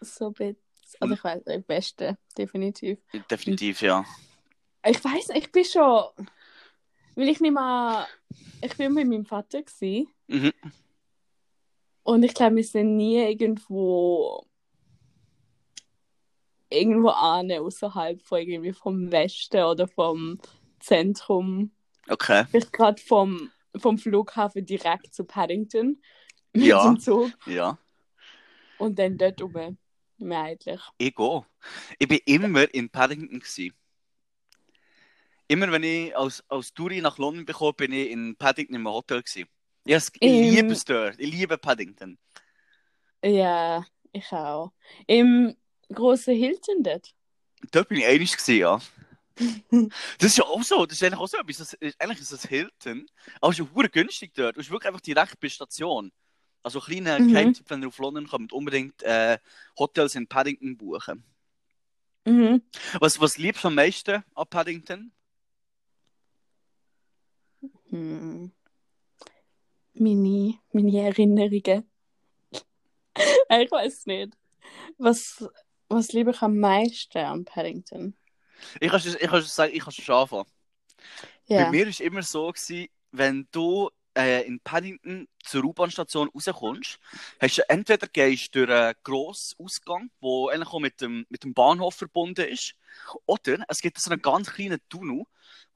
[0.00, 0.56] so bisschen.
[1.00, 2.98] Also ich weiß, am besten, definitiv.
[3.30, 4.04] Definitiv, ja.
[4.84, 6.04] Ich weiß nicht, ich bin schon,
[7.16, 8.06] weil ich nicht mal,
[8.62, 10.52] ich bin mit meinem Vater gewesen, Mhm.
[12.04, 14.46] und ich glaube, wir sind nie irgendwo
[16.70, 20.38] irgendwo an, außerhalb von irgendwie vom Westen oder vom
[20.80, 21.70] Zentrum.
[22.08, 22.44] Okay.
[22.50, 26.00] Vielleicht gerade vom, vom Flughafen direkt zu Paddington
[26.52, 26.84] mit Ja.
[26.86, 27.78] dem Zug Ja.
[28.78, 29.78] und dann dort oben.
[30.18, 30.80] Mehrheitlich.
[30.98, 31.44] Ich gehe.
[31.98, 33.38] Ich bin immer in Paddington.
[33.38, 33.74] Gewesen.
[35.48, 39.22] Immer wenn ich als, als Touri nach London bekomme, bin ich in Paddington im Hotel.
[39.22, 39.48] Gewesen.
[39.84, 40.54] Ich, Ähm.
[40.54, 41.18] liebe es dort.
[41.18, 42.18] Ich liebe Paddington.
[43.24, 44.72] Ja, ich auch.
[45.06, 45.54] Im
[45.92, 47.14] großen Hilton dort.
[47.70, 48.80] Dort bin ich einig gewesen, ja.
[50.18, 50.86] Das ist ja auch so.
[50.86, 51.58] Das ist eigentlich auch so etwas.
[51.58, 53.06] Das ist, eigentlich ist es Hilton.
[53.40, 54.56] Aber es ist ja günstig dort.
[54.56, 56.10] Du bist wirklich einfach direkt bei der Station.
[56.62, 57.28] Also kleiner Mhm.
[57.28, 59.38] Geheimtipp, wenn ihr auf London kommt, unbedingt äh,
[59.78, 61.22] Hotels in Paddington buchen.
[62.24, 62.62] Mhm.
[62.98, 65.12] Was, was liebst du am meisten an Paddington?
[67.90, 68.52] Hm.
[69.94, 71.90] Meine, meine Erinnerungen.
[73.50, 74.36] ich weiß nicht.
[74.98, 75.48] Was,
[75.88, 78.16] was liebe ich am meisten an Paddington?
[78.80, 80.46] Ich kann, ich kann sagen, ich kann schon anfangen.
[81.48, 81.70] Bei Ja.
[81.70, 86.98] mir war es immer so, gewesen, wenn du äh, in Paddington zur U-Bahn-Station rauskommst,
[87.40, 91.44] hast du entweder gehst du durch einen grossen Ausgang, der eigentlich auch mit dem, mit
[91.44, 92.74] dem Bahnhof verbunden ist,
[93.26, 95.24] oder es gibt so einen ganz kleinen Tunnel,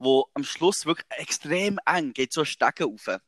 [0.01, 3.19] wo am Schluss wirklich extrem eng geht, so einen Stegen rauf.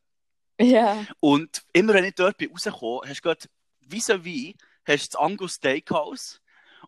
[0.60, 1.04] Ja.
[1.20, 3.46] Und immer wenn ich dort bin rausgekommen, hast du gerade
[3.88, 4.54] vis-à-vis
[4.86, 6.40] hast du das Angus Steakhouse.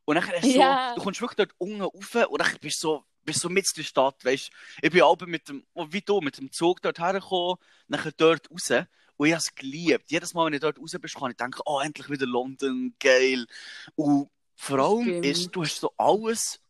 [0.05, 0.91] Und dann hast du Ja.
[0.91, 3.67] so, du kommst wirklich dort unten rauf und dann bist du so, bist so mit
[3.67, 4.51] in der Stadt, weißt
[4.83, 7.57] Ich bin aber mit dem, oh, wie du, mit dem Zug dort hergekommen,
[7.89, 8.71] nachher dort raus.
[9.17, 10.11] Und ich habe es geliebt.
[10.11, 13.47] Jedes Mal, wenn ich dort raus bin, kann ich denken, oh, endlich wieder London, geil.
[13.95, 16.61] Und vor allem ist, du hast so alles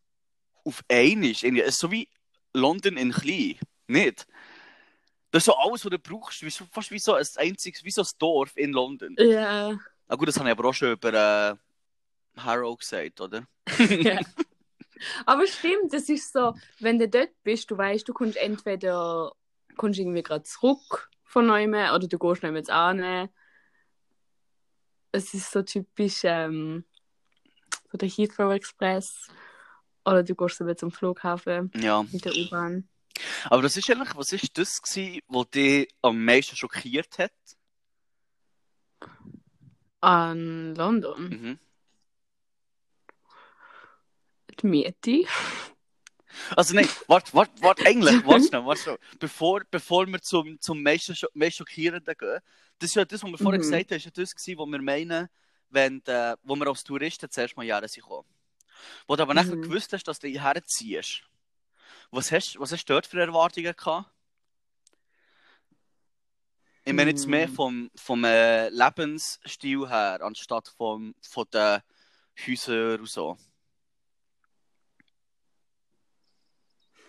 [0.65, 1.31] auf einmal.
[1.31, 2.09] Es ist so wie
[2.57, 3.59] London in klein.
[3.87, 4.27] Nicht?
[5.31, 8.03] Das ist so alles, was du brauchst, wie fast wie so ein einziges, wie so
[8.03, 9.15] ein Dorf in London.
[9.19, 9.79] Ja.
[10.09, 13.47] Ah gut, das habe ich aber auch schon über äh, Harrow gesagt, oder?
[13.89, 14.21] ja.
[15.27, 19.33] Aber stimmt, das ist so, wenn du dort bist, du weißt, du kommst entweder
[19.77, 23.29] kommst irgendwie gerade zurück von neuem oder du gehst nicht an.
[25.13, 26.85] Es ist so typisch ähm,
[27.91, 29.29] so der Heathrow Express
[30.07, 32.03] oder du gehst eben zum Flughafen Ja.
[32.11, 32.89] mit der U-Bahn.
[33.47, 37.33] Aber das ist eigentlich, was ist das gewesen, was dich am meisten schockiert hat?
[40.01, 41.29] An London.
[41.29, 41.59] Mhm.
[44.61, 45.25] Die Miete.
[46.55, 48.99] Also nein, warte, warte, warte, eigentlich, warte schnell, warte schnell.
[49.19, 52.39] Bevor, bevor wir zum, zum meisten, meist Schockierenden gehen,
[52.79, 53.63] das ist ja das, was wir vorher Mhm.
[53.63, 55.29] gesagt haben, ist ja das gewesen, was wir meinen,
[55.71, 58.29] wenn, äh, wo wir als Touristen zuerst mal Jahre sind gekommen.
[59.07, 59.63] Wo du aber nachher Mhm.
[59.63, 61.23] gewusst hast, dass du hierher ziehst.
[62.11, 64.11] Was hast, was hast du dort für Erwartungen gehabt?
[66.85, 67.55] Ich meine jetzt mehr Mhm.
[67.55, 71.81] vom, vom äh, Lebensstil her, anstatt vom, von den
[72.47, 73.37] Häusern und so.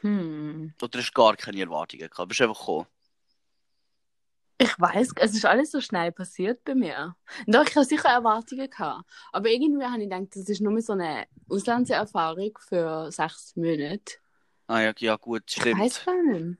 [0.01, 0.73] Hm.
[0.81, 2.29] Oder hast du gar keine Erwartungen gehabt?
[2.29, 2.87] Bist einfach gekommen?
[4.59, 7.15] Ich weiß, es ist alles so schnell passiert bei mir.
[7.45, 9.07] Doch, ich habe sicher Erwartungen gehabt.
[9.31, 14.15] Aber irgendwie habe ich gedacht, das ist nur so eine Auslandserfahrung für sechs Monate.
[14.65, 16.05] Ah ja, ja gut, Ich weiß stimmt.
[16.05, 16.57] gar nicht.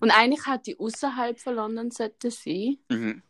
[0.00, 2.78] Und eigentlich hat die außerhalb von London sollte sein.
[2.90, 3.22] Mhm.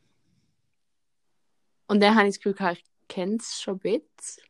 [1.87, 4.43] Und dann habe ich das Gefühl, gehabt, ich kenne es schon ein bisschen.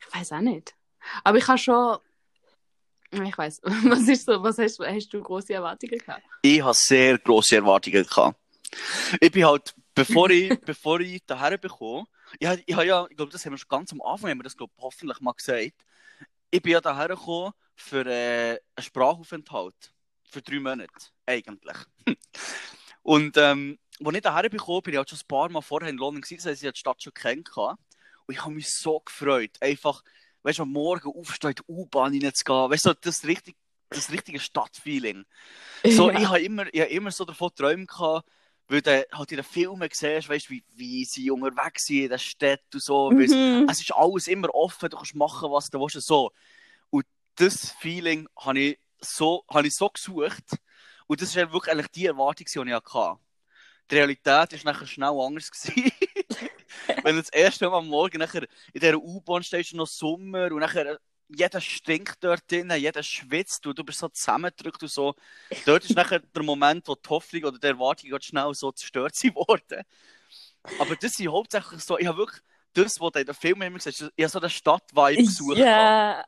[0.00, 0.74] Ich weiß auch nicht.
[1.22, 1.98] Aber ich habe schon.
[3.22, 6.22] Ich weiß, was ist so, was hast, hast du große Erwartungen gehabt?
[6.42, 8.38] Ich habe sehr grosse Erwartungen gehabt.
[9.20, 12.06] Ich bin halt, bevor ich, bevor ich daher bekomme,
[12.38, 14.44] ich, ich, hab ja, ich glaube, das haben wir schon ganz am Anfang, haben wir
[14.44, 15.74] das glaub, hoffentlich mal gesagt.
[16.50, 19.92] Ich bin ja daher gekommen für äh, einen Sprachaufenthalt.
[20.30, 20.88] Für drei Monate,
[21.26, 21.76] eigentlich.
[23.02, 25.96] Und ähm, als ich daher bekommen bin, ich halt schon ein paar Mal vorher in
[25.96, 27.78] London gewesen, das heisst, ich hatte die Stadt schon kennengelernt.
[28.26, 30.02] Und ich habe mich so gefreut, einfach,
[30.44, 33.56] weißt du, am Morgen aufstehen, in die U-Bahn reinzugehen, weißt du, das, richtig,
[33.88, 35.24] das richtige Stadtfeeling.
[35.84, 36.20] So, Ja.
[36.20, 38.28] ich habe immer, ich hab immer so davon geträumt, gehabt,
[38.68, 42.18] weil du halt in den Filmen siehst, weißt, wie, wie sie unterwegs sind in den
[42.18, 43.10] Städten und so.
[43.10, 43.66] Mhm.
[43.68, 46.00] Es ist alles immer offen, du kannst machen, was du willst.
[46.02, 46.30] So.
[46.90, 47.04] Und
[47.36, 50.44] das Feeling habe ich, so, habe ich so gesucht.
[51.06, 53.18] Und das war wirklich eigentlich die Erwartung, die ich hatte.
[53.90, 55.50] Die Realität war nachher schnell anders.
[57.02, 60.60] Wenn du das erste Mal am Morgen nachher in dieser U-Bahn stehst, noch Sommer und
[60.60, 65.14] nachher jeder stinkt dort drin, jeder schwitzt und du bist so zusammengedrückt und so.
[65.64, 69.14] Dort ist nachher der Moment, wo die Hoffnung oder die Erwartung ganz schnell so zerstört
[69.14, 69.82] sind worden.
[70.78, 72.40] Aber das sind hauptsächlich so, ich habe wirklich
[72.74, 75.58] das, was du in den Filmen immer gesagt hast, ich habe so den Stadtvibe gesucht.
[75.58, 76.24] Ja.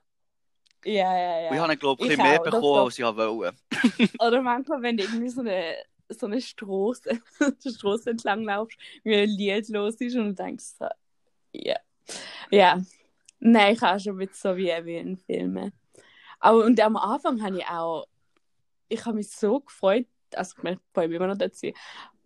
[0.85, 1.49] Ja, ja, ja.
[1.51, 3.57] Und ich habe, glaube ich, Ich ein bisschen mehr bekommen, als ich wollte.
[4.21, 5.77] Oder manchmal, wenn du irgendwie so eine,
[6.09, 7.21] so eine Straße,
[7.65, 10.87] die Straße entlang laufst, wie ein Lied los ist und du denkst so,
[11.53, 11.77] ja.
[12.51, 12.81] Ja.
[13.39, 15.73] Nein, ich habe schon mit so wie, in Filmen.
[16.41, 18.07] Aber und am Anfang habe ich auch,
[18.89, 21.73] ich habe mich so gefreut, also ich vor allem immer noch dazu,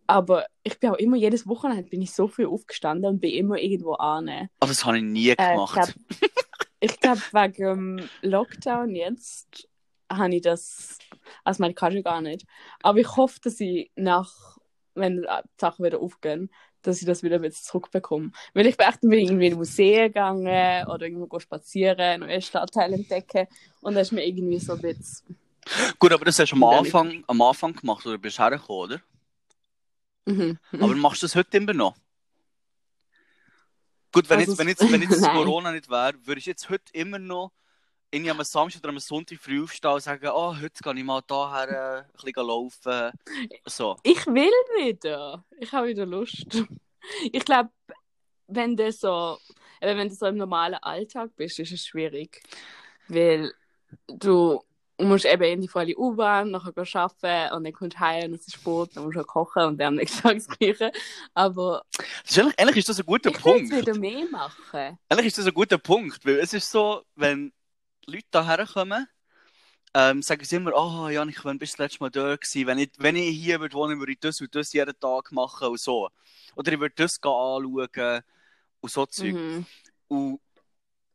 [0.06, 3.58] aber ich bin auch immer, jedes Wochenende bin ich so viel aufgestanden und bin immer
[3.58, 4.28] irgendwo an.
[4.28, 5.74] Aber das habe ich nie Äh, ich gemacht.
[5.74, 5.92] glaube,
[6.80, 9.69] ich glaub, wegen Lockdown jetzt
[10.10, 10.98] habe ich das,
[11.44, 12.46] also meine kann ich gar nicht.
[12.82, 14.58] Aber ich hoffe, dass ich nach,
[14.94, 16.50] wenn die Sachen wieder aufgehen,
[16.82, 18.32] dass ich das wieder ein bisschen zurückbekomme.
[18.54, 23.46] Weil ich bin echt bin irgendwie in Museen gegangen oder irgendwo spazieren, neue Stadtteile entdecken
[23.80, 25.36] und das ist mir irgendwie so ein bisschen...
[25.98, 26.64] Gut, aber das hast du am.
[26.64, 29.00] Anfang, am Anfang gemacht, oder bist du hergekommen, oder?
[30.24, 30.58] Mhm.
[30.72, 31.96] Aber machst du das heute immer noch?
[34.12, 35.22] Gut, wenn Also jetzt, wenn jetzt, wenn jetzt.
[35.32, 37.52] Corona nicht wäre, würde ich jetzt heute immer noch
[38.10, 41.22] irgendwie am Samstag oder am Sonntag früh aufstehen und sagen, oh, heute kann ich mal
[41.26, 43.10] daher äh, ein bisschen laufen.
[43.66, 43.96] So.
[44.02, 45.44] Ich will wieder.
[45.58, 46.46] Ich habe wieder Lust.
[47.32, 47.70] Ich glaube,
[48.46, 49.38] wenn du so,
[49.80, 52.42] wenn du so im normalen Alltag bist, ist es schwierig.
[53.08, 53.52] Weil
[54.06, 54.62] du
[54.98, 58.46] musst eben in die volle U-Bahn, nachher arbeiten und dann kommst du heim und es
[58.48, 60.92] ist Sport, dann musst du kochen und dann am nächsten Tag das Gleiche.
[61.32, 61.82] Aber
[62.22, 63.72] Das ist eigentlich, eigentlich ist das ein guter ich will Punkt.
[63.72, 64.98] jetzt wieder mehr machen.
[65.08, 67.50] Eigentlich ist das ein guter Punkt, weil es ist so, wenn
[68.10, 69.08] Leute hierher kommen,
[69.94, 72.66] ähm, sagen sie immer, oh Janik, wann bist du das letzte Mal da gewesen?
[72.66, 75.68] Wenn ich, wenn ich hier würde wohnen, würde ich das und das jeden Tag machen
[75.68, 76.08] und so.
[76.54, 78.22] Oder ich würde das gehen anschauen
[78.80, 79.34] und so Zeug.
[79.34, 79.66] Mhm.
[80.08, 80.40] Und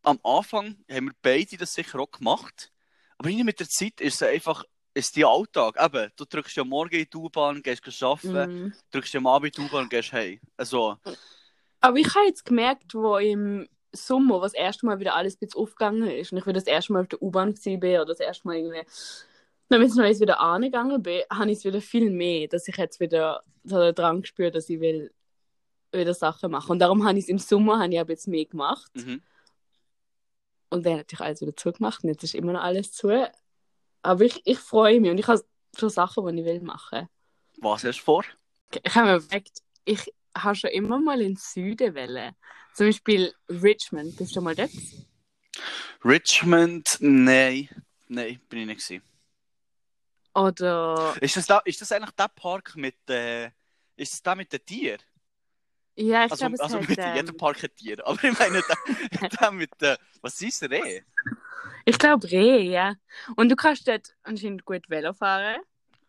[0.04, 2.72] am Anfang haben wir beide das sicher auch gemacht.
[3.18, 5.76] Aber mit der Zeit ist es einfach, ist die Alltag.
[5.82, 8.74] Eben, du drückst ja morgen in die U-Bahn, gehst arbeiten, Mhm.
[8.92, 10.40] drückst ja am Abend in die U-Bahn und gehst heim.
[10.58, 10.98] Also,
[11.80, 15.40] Aber ich habe jetzt gemerkt, wo im Sommer, was das erste Mal wieder alles ein
[15.40, 18.06] bisschen aufgegangen ist, und ich wieder das erste Mal auf der U-Bahn gewesen bin, oder
[18.06, 18.84] das erste Mal irgendwie,
[19.70, 22.78] dann wenn ich jetzt wieder angegangen bin, habe ich es wieder viel mehr, dass ich
[22.78, 25.12] jetzt wieder so den Drang gespürt, dass ich will
[25.92, 26.72] wieder Sachen machen.
[26.72, 28.92] Und darum habe ich es im Sommer habe ich aber jetzt mehr gemacht.
[28.96, 29.22] mhm.
[30.70, 32.04] Und dann natürlich alles wieder zugemacht.
[32.04, 33.32] Und jetzt ist immer noch alles zu.
[34.02, 35.44] Aber ich, ich freue mich und ich habe
[35.78, 37.08] schon Sachen, die ich will machen.
[37.58, 38.26] was hast du vor?
[38.84, 42.36] Ich habe mir überlegt, ich habe schon immer mal in den Süden wollen.
[42.74, 44.18] Zum Beispiel Richmond.
[44.18, 44.72] Bist du mal dort?
[46.04, 47.70] Richmond, nein.
[48.08, 49.04] Nein, bin ich nicht gewesen.
[50.34, 51.16] Oder.
[51.22, 53.46] Ist das, da, ist das eigentlich der Park mit, äh,
[53.96, 55.02] ist das der mit den Tieren?
[55.96, 58.06] Ja, ich Also, glaube, es also hat, mit ähm, jeder Park hat Tiere.
[58.06, 61.04] Aber ich meine, der, der mit, äh, was ist der eh?
[61.86, 62.96] Ich glaube Reh, ja.
[63.38, 65.62] Und du kannst dort anscheinend gut Velo fahren.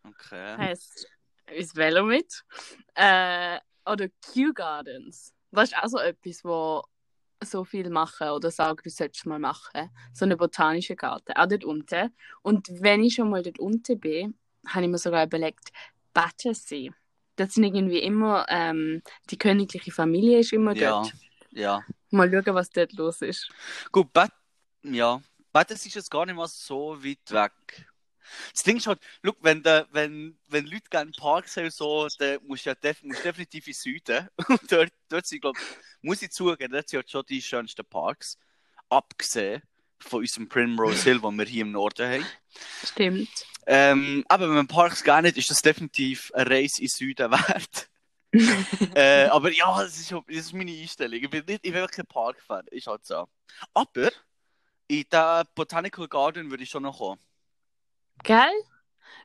[0.03, 0.57] Okay.
[0.57, 1.07] Heißt,
[1.51, 2.43] ist Velo mit.
[2.95, 3.59] Äh,
[3.91, 5.33] oder Kew Gardens.
[5.51, 6.83] Das ist auch so etwas, wo
[7.43, 9.89] so viel machen oder sagen, du solltest mal machen.
[10.13, 12.13] So eine botanische Garten, auch dort unten.
[12.41, 15.69] Und wenn ich schon mal dort unten bin, habe ich mir sogar überlegt,
[16.13, 16.91] Battersea.
[17.35, 21.13] Das sind irgendwie immer, ähm, die königliche Familie ist immer Ja, dort.
[21.51, 21.85] ja.
[22.09, 23.49] Mal schauen, was dort los ist.
[23.91, 24.31] Gut, Bad,
[24.83, 25.21] ja.
[25.53, 27.87] Das ist jetzt gar nicht mal so weit weg.
[28.53, 32.39] Das Ding ist halt, look, wenn, de, wenn, wenn Leute gerne Parks haben, so, dann
[32.45, 34.29] musst du ja def musst definitiv in den Süden.
[34.47, 35.57] Und dort, dort sind, glaub,
[36.01, 38.37] muss ich zugeben, dort sind halt schon die schönsten Parks.
[38.89, 39.61] Abgesehen
[39.99, 42.25] von unserem Primrose Hill, den wir hier im Norden haben.
[42.83, 43.29] Stimmt.
[43.65, 47.31] Ähm, aber wenn man Parks gar nicht, ist das definitiv eine Reise in den Süden
[47.31, 47.89] wert.
[48.95, 51.19] äh, aber ja, das ist, das ist meine Einstellung.
[51.21, 52.67] Ich bin, nicht, ich bin wirklich kein Park-Fan.
[52.67, 53.27] Ist halt so.
[53.73, 54.11] Aber
[54.87, 57.21] in den Botanical Garden würde ich schon noch kommen.
[58.23, 58.51] Gell?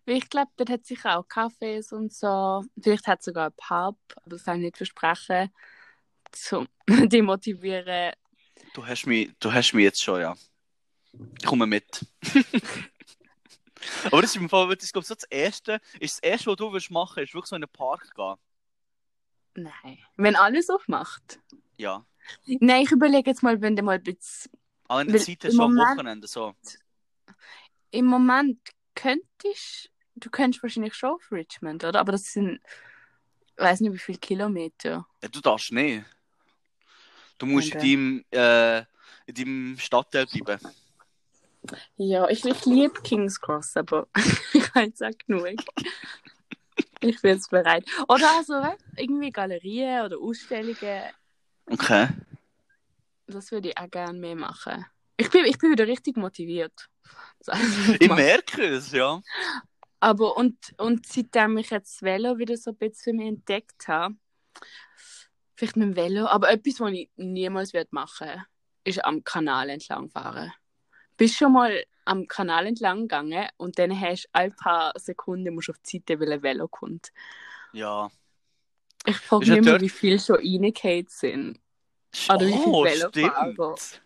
[0.05, 2.65] Ich glaube, dort hat sicher auch Cafés und so.
[2.81, 5.53] Vielleicht hat es sogar einen Pub, aber das kann ich nicht versprechen.
[6.33, 8.13] Zum demotivieren.
[8.75, 10.35] Du hast mich, du hast mich jetzt schon, ja.
[11.39, 12.07] Ich komme mit.
[14.07, 16.57] aber das ist im Fall, wirklich, ich glaube, so das Erste, ist das Erste, was
[16.57, 18.35] du willst machen, ist wirklich so in einen Park gehen.
[19.55, 19.99] Nein.
[20.17, 21.39] Wenn alles aufmacht.
[21.77, 22.05] Ja.
[22.47, 24.51] Nein, ich überlege jetzt mal, wenn du mal ein bisschen.
[24.89, 26.55] Aber in der Zeit hast du am Moment- Wochenende so.
[27.91, 28.59] Im Moment
[29.03, 32.01] könntest du könntest wahrscheinlich schon auf Richmond, oder?
[32.01, 32.61] Aber das sind.
[33.57, 35.07] Ich weiß nicht, wie viele Kilometer.
[35.31, 36.05] Du darfst nicht.
[37.39, 37.93] Du musst Okay.
[37.93, 38.79] in, deinem, äh,
[39.27, 40.69] in deinem Stadtteil bleiben.
[41.97, 44.09] Ja, ich, ich liebe King's Cross, aber
[44.53, 45.61] ich habe jetzt auch genug.
[47.01, 47.85] ich bin jetzt bereit.
[48.09, 51.03] Oder also, weißt irgendwie Galerien oder Ausstellungen,
[51.67, 52.09] Okay.
[53.27, 54.85] das würde ich auch gerne mehr machen.
[55.17, 56.89] Ich bin, ich bin wieder richtig motiviert.
[58.01, 59.21] Ich merke es, ja.
[60.01, 63.89] Aber und, und seitdem ich jetzt das Velo wieder so ein bisschen für mich entdeckt
[63.89, 64.15] habe,
[65.55, 68.45] vielleicht mit dem Velo, aber etwas, was ich niemals werde machen
[68.85, 70.53] ist am Kanal entlang fahren.
[71.17, 75.71] Bist schon mal am Kanal entlang gegangen und dann hast du ein paar Sekunden musst
[75.71, 77.13] auf die Seite, weil ein Velo kommt.
[77.73, 78.11] Ja.
[79.07, 81.61] Ich frage mich immer, dort- wie viele schon reingefallen sind.
[82.29, 83.77] Oder wie viele oh, Velofahrer.
[83.77, 84.03] stimmt.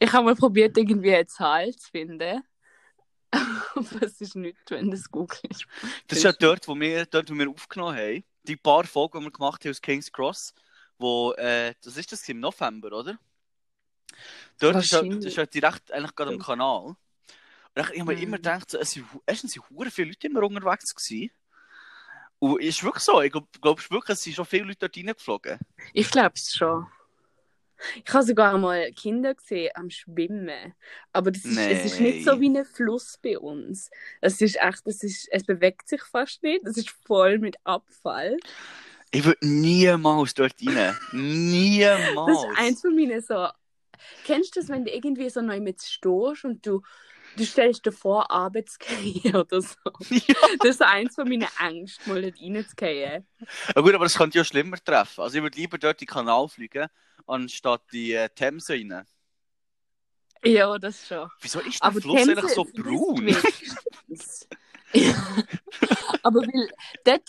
[0.00, 2.42] Ich habe mal probiert, irgendwie eine Zahl zu finden.
[3.74, 5.66] Aber es ist nicht, wenn du es googelst.
[6.08, 8.24] Das ist ja dort, wo wir, dort, wo wir aufgenommen haben.
[8.44, 10.54] Die paar Folgen, die wir gemacht haben aus King's Cross,
[10.98, 13.18] wo, äh, das ist das im November, oder?
[14.58, 16.38] Dort ist ja, ist ja direkt eigentlich gerade am.
[16.38, 16.84] Kanal.
[16.84, 16.96] Und
[17.76, 18.22] ich habe mir Mhm.
[18.22, 21.30] immer gedacht, so, es sind, erstens hure viele Leute immer unterwegs gewesen.
[22.38, 25.58] Und ist wirklich so, ich glaube glaub, wirklich, es sind schon viele Leute dort reingeflogen.
[25.92, 26.86] Ich glaube es schon.
[28.04, 30.74] Ich habe sogar mal Kinder gesehen am Schwimmen.
[31.12, 33.90] Aber das ist, es ist nicht so wie ein Fluss bei uns.
[34.20, 36.66] Es ist echt, es, ist, es bewegt sich fast nicht.
[36.66, 38.36] Es ist voll mit Abfall.
[39.10, 40.76] Ich würde niemals dort rein.
[40.76, 42.38] Das Niemals.
[42.38, 43.48] ist eins von meinen so.
[44.24, 46.82] Kennst du das, wenn du irgendwie so neu mit stehst und du,
[47.36, 49.76] du stellst dir vor, abends zu gehen oder so?
[50.10, 50.34] Ja.
[50.60, 53.26] Das ist eins von meinen Ängsten, mal nicht reinzugehen.
[53.74, 55.22] Ja, gut, aber das könnte ja schlimmer treffen.
[55.22, 56.88] Also ich würde lieber dort in den Kanal fliegen,
[57.26, 59.06] anstatt die äh, Themse rein.
[60.44, 61.30] Ja, das schon.
[61.40, 63.28] Wieso ist der Aber Fluss Themse eigentlich so braun?
[64.92, 65.36] ja.
[66.22, 66.70] Aber weil
[67.04, 67.22] dort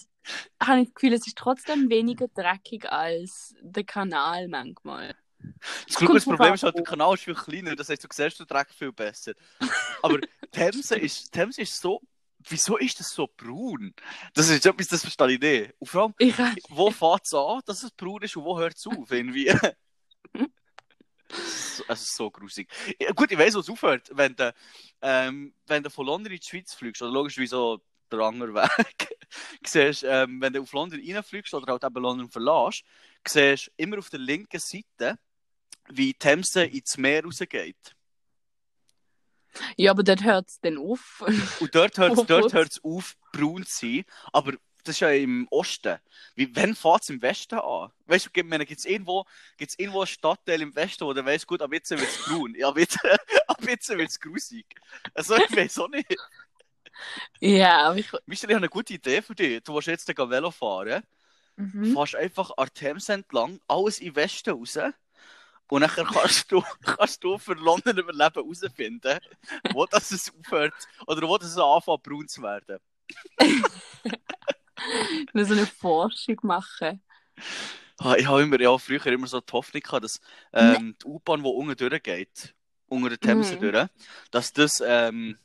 [0.61, 5.15] habe ich das Gefühl, es ist trotzdem weniger dreckig als der Kanal manchmal.
[5.87, 6.83] Das, kommt das Problem ist halt, der.
[6.83, 9.33] Kanal ist viel kleiner, das heißt, du siehst den Dreck viel besser.
[10.01, 10.19] Aber
[10.51, 12.01] Themse ist, Themse ist so...
[12.49, 13.93] Wieso ist das so braun?
[14.33, 15.75] Das ist etwas, das verstehe ich nicht.
[15.77, 16.35] Und vor allem, Ich
[16.69, 19.11] wo fängt es an, dass es braun ist und wo hört es auf?
[19.11, 19.53] Irgendwie.
[21.87, 22.69] Es ist so grusig.
[22.99, 24.09] Ja, gut, ich weiß, wo es aufhört.
[24.13, 24.53] Wenn du,
[25.01, 28.53] ähm, wenn du von London in die Schweiz fliegst, oder logisch wie so der andere
[28.53, 29.17] Weg,
[29.65, 32.83] siehst, ähm, wenn du auf London reinfliegst oder halt eben London verlässt,
[33.25, 35.17] siehst du immer auf der linken Seite,
[35.93, 37.95] wie Themse ins Meer rausgeht.
[39.75, 41.23] Ja, aber dort hört es dann auf.
[41.59, 44.05] Und dort hört es dort hört's auf, braun zu sein.
[44.31, 45.99] Aber das ist ja im Osten.
[46.35, 47.91] Wie, wann fährt es im Westen an?
[48.05, 49.25] Weißt du, gibt es irgendwo,
[49.57, 52.55] gibt's irgendwo einen Stadtteil im Westen, wo du weißt, gut, ab jetzt wird es braun.
[52.55, 52.97] Ja, ab jetzt,
[53.47, 54.65] ab jetzt wird es grusig.
[55.13, 56.15] Also, ich weiß auch nicht.
[57.39, 58.11] ja, aber ich.
[58.25, 59.61] Michel, ich habe eine gute Idee für dich.
[59.63, 61.03] Du willst jetzt gehen Velo fahren.
[61.57, 61.93] Mhm.
[61.93, 64.79] Fährst einfach an Themse entlang, alles den Westen raus.
[65.71, 69.19] Und dann kannst du, kannst du für London überleben herausfinden,
[69.71, 70.73] wo das es aufhört
[71.07, 72.77] oder wo das anfängt braun zu werden.
[75.33, 77.01] Nur so eine Forschung machen.
[78.17, 80.19] Ich habe immer, ja, früher immer so die Hoffnung gehabt, dass
[80.51, 82.53] ähm, die U-Bahn, die unten durchgeht,
[82.87, 83.59] unter der Themse Mhm.
[83.61, 83.87] durch,
[84.31, 85.37] dass das ähm,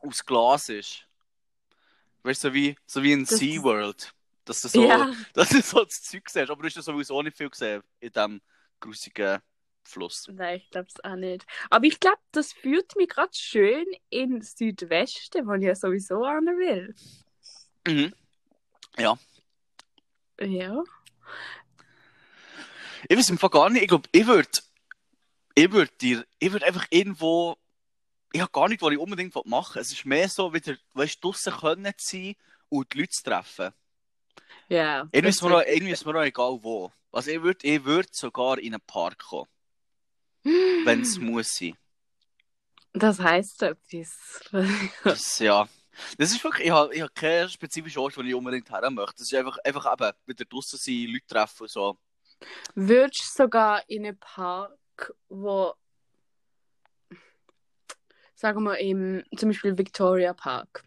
[0.00, 1.06] aus Glas ist.
[2.24, 4.12] Weißt du, so wie, so wie in Das- SeaWorld.
[4.44, 5.12] Dass du so, Ja.
[5.32, 6.50] dass du so das Zeug siehst.
[6.50, 8.42] Aber du hast ja sowieso nicht viel gesehen in diesem
[8.80, 9.40] grusigen
[9.84, 10.28] Fluss.
[10.32, 11.46] Nein, ich glaube es auch nicht.
[11.70, 16.46] Aber ich glaube, das führt mich gerade schön in Südwesten, wo ich ja sowieso hin
[16.46, 16.94] will.
[17.86, 18.14] Mhm.
[18.98, 19.18] Ja.
[23.08, 24.48] Ich weiß im Fall gar nicht, ich glaube, ich würde,
[25.54, 27.56] ich würde dir, ich würde einfach irgendwo,
[28.32, 29.80] ich habe gar nicht, was ich unbedingt machen.
[29.80, 32.34] Es ist mehr so, wieder, weißt du, draussen können sein
[32.68, 33.72] und die Leute zu treffen.
[34.68, 35.00] Ja.
[35.12, 36.92] Irgendwie das ist mir noch, irgendwie ist mir noch egal wo.
[37.10, 39.48] Also ich würde, ich würde sogar in einen Park kommen,
[40.44, 41.76] wenn es muss sein.
[42.92, 44.40] Das heisst etwas.
[45.04, 45.68] Das, ja.
[46.18, 49.16] Das ist wirklich, ich habe, ich habe keinen spezifischen Ort, wo ich unbedingt her möchte.
[49.18, 51.98] Das ist einfach, einfach eben wieder draussen sein, Leute treffen und so.
[52.74, 55.74] Würdest du sogar in einen Park, wo,
[58.34, 60.84] sagen wir, im, zum Beispiel Victoria Park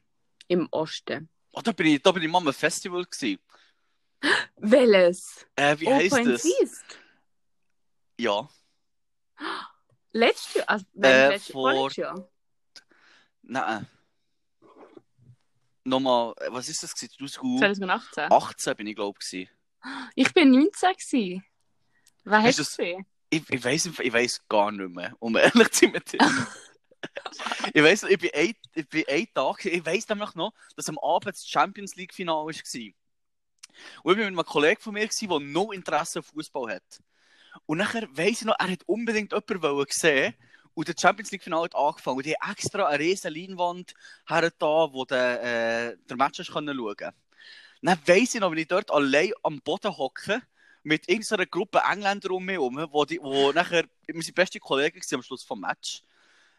[0.48, 1.30] im Osten.
[1.52, 3.40] Oh, da bin ich, da bin ich mal am Festival gewesen.
[4.58, 5.46] Welches?
[5.56, 6.44] Äh, wie Open das?
[6.44, 6.84] Seas?
[8.20, 8.50] Ja.
[10.12, 10.70] Letztes Jahr?
[10.70, 12.30] Also, Äh, letztes, vor- Jahr?
[13.42, 13.88] Nein.
[15.84, 17.14] Nochmal, äh, was ist das gewesen?
[17.60, 18.76] 2018 2018?
[18.76, 19.50] bin ich, glaube ich.
[20.16, 21.46] Ich bin 19 gewesen.
[22.24, 23.06] Was Hast hast du gesehen?
[23.30, 26.02] Ich, ich weiß ich weiss gar nicht mehr, um ehrlich zu sein
[27.74, 30.98] ich weiss, ich bin ein, ich bin ein Tag, ich weiss nämlich noch, dass am
[31.00, 32.46] Abend das Champions League Finale war.
[32.48, 32.94] Und ich
[34.04, 37.04] war mit einem Kollegen von mir, der no Interesse an Fußball hat.
[37.66, 40.34] Und nachher weiss ich noch, er hat unbedingt jemanden sehen
[40.74, 42.18] und der Champions League Finale hat angefangen.
[42.18, 43.94] Und die haben extra eine riesen Leinwand
[44.28, 45.42] her da, wo der,
[45.92, 47.14] äh, der Match schauen konnte.
[47.82, 50.42] Dann weiss ich noch, wenn ich dort allein am Boden hocke,
[50.84, 55.02] mit irgendeiner Gruppe Engländer um mich herum, wo, die, wo nachher, wir sind beste Kollegen
[55.14, 56.04] am Schluss vom Match.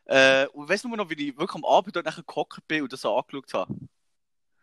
[0.06, 2.92] Äh, und du nur noch, wie ich wirklich am Abend dort nachher gehockt bin und
[2.92, 3.74] das angeschaut habe?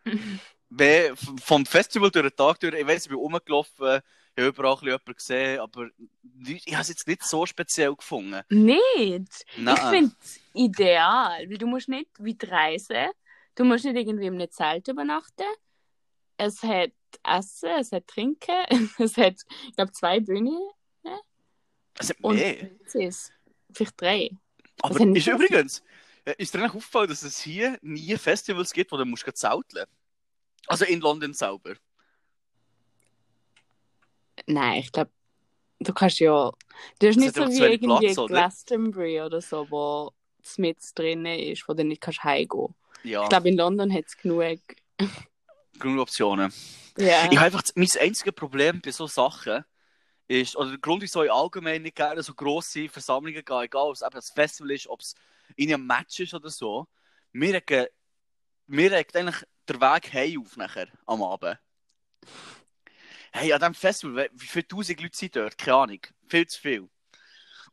[1.42, 4.00] Vom Festival durch den Tag durch, ich weiss, ich bin rumgelaufen,
[4.36, 5.90] habe überall jemanden gesehen, aber
[6.22, 8.42] nicht- ich habe es jetzt nicht so speziell gefunden.
[8.48, 9.46] Nicht.
[9.56, 9.74] Nein.
[9.76, 13.10] Ich finde es ideal, weil du musst nicht weit reisen,
[13.54, 15.44] du musst nicht irgendwie in einem Zelt übernachten.
[16.36, 16.90] Es hat
[17.22, 18.64] Essen, es hat Trinken,
[18.98, 19.36] es hat,
[19.68, 20.58] ich glaube, zwei Bühnen
[21.98, 22.54] es hat und mehr.
[22.54, 23.30] Pizzas.
[23.72, 24.30] Vielleicht drei.
[24.82, 25.82] Aber nicht ist übrigens,
[26.24, 29.86] äh, ist dir eigentlich aufgefallen, dass es hier nie Festivals gibt, wo du musst zelteln
[30.66, 31.74] Also in London selber.
[34.46, 35.10] Nein, ich glaube,
[35.80, 36.52] du kannst ja.
[36.98, 38.34] Du hast nicht so wie irgendwie Platz, oder?
[38.34, 40.12] Glastonbury oder so, wo
[40.58, 42.74] mit drinnen ist, wo du nicht kannst heimgehen.
[43.02, 44.60] Ja, Ich glaube, in London hat es genug.
[45.78, 46.52] genug Optionen.
[46.98, 47.24] Ja.
[47.30, 49.64] Ich habe einfach, mein einziges Problem bei so Sachen
[50.28, 53.94] ist, oder der Grund, wieso ich allgemein nicht gerne so grosse Versammlungen gehe, egal ob
[53.94, 55.14] es eben ein Festival ist, ob es
[55.56, 56.86] in einem Match ist oder so,
[57.32, 57.90] mir regt,
[58.66, 61.58] mir regt eigentlich der Weg heim auf nachher, am Abend.
[63.36, 65.58] Hey, an diesem Festival, wie- viele tausend Leute sind dort?
[65.58, 65.98] Keine Ahnung.
[66.28, 66.88] Viel zu viel.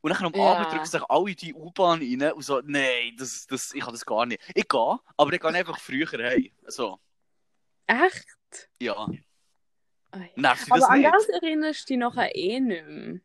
[0.02, 0.54] Und dann am Ja.
[0.54, 3.94] Abend drücken sich alle in die U-Bahn rein und so, nein, das, das, ich kann
[3.94, 4.42] das gar nicht.
[4.56, 6.50] Ich gehe, aber ich gehe einfach früher heim.
[6.66, 7.00] So,
[7.86, 8.26] Echt?
[8.82, 9.06] ja.
[9.06, 9.22] Ui.
[10.36, 11.14] Nervt dich das Aber an nicht?
[11.14, 13.20] das erinnerst du dich nachher eh nicht mehr.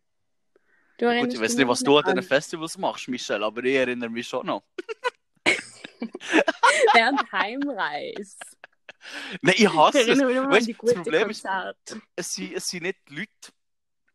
[0.99, 3.75] Du Gut, ich weiß nicht, was du an an- diesen Festivals machst, Michelle, aber ich
[3.75, 4.63] erinnere mich schon noch.
[6.93, 8.39] Während Heimreis.
[9.43, 10.19] Nein, ich Ich hasse es.
[10.19, 12.01] nur an Weißt, das Problem ist- Konzerte.
[12.15, 13.53] Es sind, es sind nicht die Leute,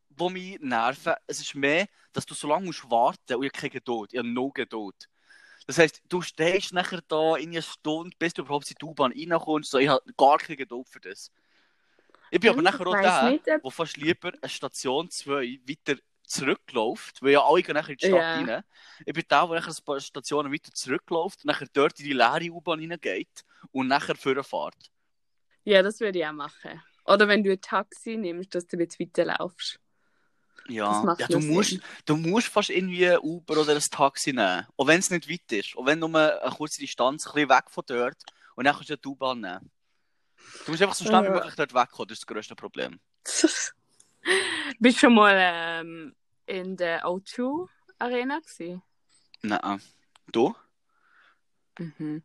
[0.10, 1.14] die mich nerven.
[1.28, 4.14] Es ist mehr, dass du so lange musst warten und ich habe keine Geduld.
[4.14, 5.08] Ich habe no Geduld.
[5.68, 9.14] Das heisst, du stehst nachher da in einer Stunde, bis du überhaupt in die U-Bahn
[9.14, 9.70] reinkommst.
[9.72, 11.32] So, ich habe gar keine Geduld für das.
[12.32, 15.10] Ich bin aber Hm, nachher ich auch der, nicht, ob- der fast lieber eine Station
[15.10, 16.00] 2 weiter
[16.32, 18.34] zurückläuft, weil ja alle gehen nachher in die Stadt Ja.
[18.34, 18.64] rein.
[19.06, 22.52] Ich bin der, der nachher ein paar Stationen weiter zurückläuft, nachher dort in die leere
[22.52, 24.92] U-Bahn reingeht und nachher vorfährt.
[25.64, 26.82] Ja, das würde ich auch machen.
[27.06, 29.80] Oder wenn du ein Taxi nimmst, dass du jetzt weiterlaufst.
[30.68, 31.82] Ja, ja du, musst, Sinn.
[32.06, 34.66] du musst fast irgendwie ein Uber oder ein Taxi nehmen.
[34.78, 35.76] Auch wenn es nicht weit ist.
[35.76, 38.18] Auch wenn nur eine kurze Distanz, ein bisschen weg von dort.
[38.56, 39.72] Und dann kannst du die U-Bahn nehmen.
[40.66, 42.08] Du musst einfach so schnell wie möglich dort wegkommen.
[42.08, 43.00] Das ist das grösste Problem.
[44.80, 46.16] Bist du schon mal ähm,
[46.52, 47.68] in der O2
[47.99, 48.82] Arena gewesen?
[49.41, 49.82] Nein.
[50.32, 50.54] Du?
[51.80, 52.24] Mhm.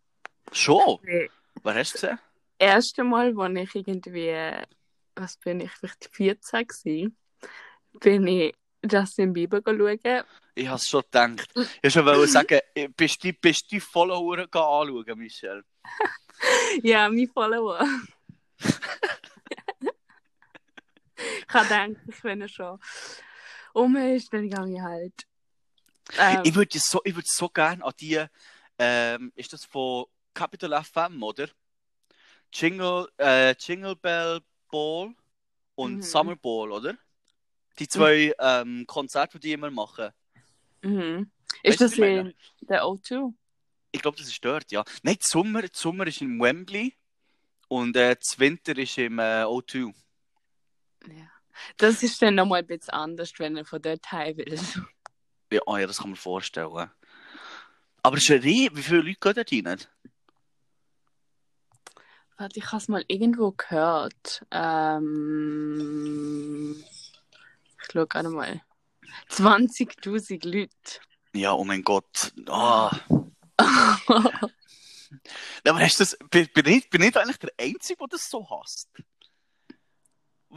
[0.53, 0.99] Schon?
[1.05, 1.31] Das
[1.62, 2.18] Wer hast du gesehen?
[2.59, 4.35] erste Mal, wo ich irgendwie,
[5.14, 7.16] was bin ich, vielleicht 14 gewesen,
[8.01, 8.55] bin ich
[8.91, 10.24] Justin Bieber schauen.
[10.55, 11.49] Ich habe es schon gedacht.
[11.83, 12.61] Ich wollte sagen,
[12.97, 15.64] bist du bist die Follower anschauen, Michelle?
[16.83, 17.85] ja, mein Follower.
[18.59, 18.74] ich
[21.49, 22.79] habe gedacht, ich wenn schon
[23.77, 25.27] um dann gehe ich halt.
[26.18, 28.24] Ähm, ich würde so, würd so gerne an die,
[28.79, 31.49] ähm, ist das von Capital FM, oder?
[32.53, 35.14] Jingle, äh, Jingle Bell Ball
[35.74, 36.03] und mhm.
[36.03, 36.97] Summer Ball, oder?
[37.79, 38.35] Die zwei mhm.
[38.39, 40.11] ähm, Konzerte, die immer machen.
[40.83, 41.31] Mhm.
[41.62, 43.35] Ist das in der O2?
[43.93, 44.85] Ich glaube, das ist dort, ja.
[45.03, 46.95] Nein, der Sommer, Sommer ist in Wembley
[47.68, 49.93] und äh, Winter ist im äh, O2.
[51.09, 51.36] Ja.
[51.77, 54.59] Das ist dann nochmal ein bisschen anders, wenn er von dort heim will.
[55.53, 56.91] Ja, oh ja, das kann man vorstellen.
[58.03, 59.81] Aber ein Wie viele Leute gehen dort rein?
[62.39, 64.45] Warte, ich habe es mal irgendwo gehört.
[64.51, 65.25] Ähm,
[67.81, 68.61] ich schaue gerade mal.
[69.31, 71.01] 20.000 Leute.
[71.33, 72.33] Ja, oh mein Gott.
[72.49, 72.91] Oh.
[75.65, 78.91] aber hast das, bin, bin, ich, bin ich eigentlich der Einzige, der das so hasst?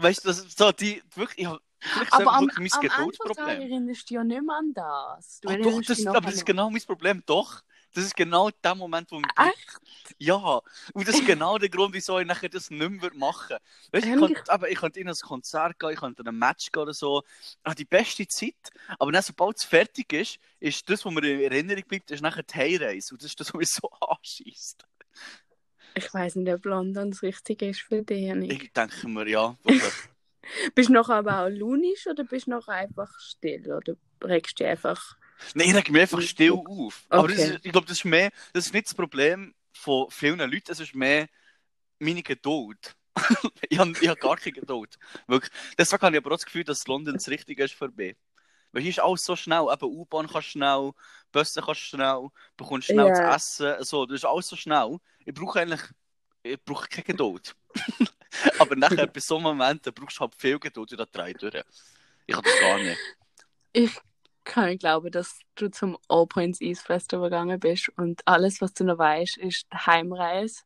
[0.01, 1.47] Weißt du, so die wirklich.
[1.47, 3.61] Ich, aber am, mein am Geduldsproblem.
[3.61, 5.39] erinnerst du ja nicht mehr an das.
[5.39, 7.23] Du oh, doch, das, aber das ist genau mein Problem.
[7.25, 7.61] Doch,
[7.93, 9.29] das ist genau der Moment, wo man.
[9.47, 9.79] Echt?
[10.17, 10.61] Ja,
[10.93, 13.57] und das ist genau der Grund, wieso ich nachher das nicht mehr machen
[13.91, 14.05] würde.
[14.05, 16.71] Weißt ich könnte, aber ich könnte in ein Konzert gehen, ich könnte in ein Match
[16.71, 17.23] gehen oder so.
[17.63, 18.55] Ah, die beste Zeit.
[18.99, 22.43] Aber dann, sobald es fertig ist, ist das, was mir in Erinnerung bleibt, ist nachher
[22.43, 23.13] die Heimreise.
[23.13, 24.85] Und das ist das, was mich so anschießt.
[25.95, 28.33] Ich weiß nicht, ob London das Richtige ist für dich.
[28.33, 28.63] Nicht.
[28.63, 29.57] Ich denke mir, ja.
[30.75, 33.71] bist du noch aber auch lunisch oder bist du noch einfach still?
[33.71, 35.17] Oder regst du einfach
[35.53, 37.05] Nein, ich reg mich einfach still auf.
[37.09, 37.17] Okay.
[37.17, 40.71] Aber das ich glaube, das ist mehr, das ist nicht das Problem von vielen Leuten,
[40.71, 41.27] es ist mehr
[41.99, 42.95] meine Geduld.
[43.69, 44.97] ich habe hab gar keine Geduld.
[45.27, 45.51] Wirklich.
[45.77, 48.15] Deswegen habe ich aber auch das Gefühl, dass London das Richtige ist für mich.
[48.71, 49.65] Weil hier ist alles so schnell.
[49.71, 50.91] Eben U-Bahn kannst schnell,
[51.31, 53.15] Busse kannst schnell, bekommst schnell yeah.
[53.15, 53.83] zu essen.
[53.83, 54.97] So, das ist alles so schnell.
[55.25, 55.81] Ich brauche eigentlich
[56.43, 57.55] ich brauche keine Geduld.
[58.59, 61.63] aber nachher, bei so Momenten, brauchst du halt viel Geduld da drei durch.
[62.25, 62.99] Ich habe das gar nicht.
[63.73, 63.99] Ich
[64.43, 68.73] kann ich glauben, dass du zum All Points East Festival gegangen bist und alles, was
[68.73, 70.63] du noch weißt, ist die Heimreise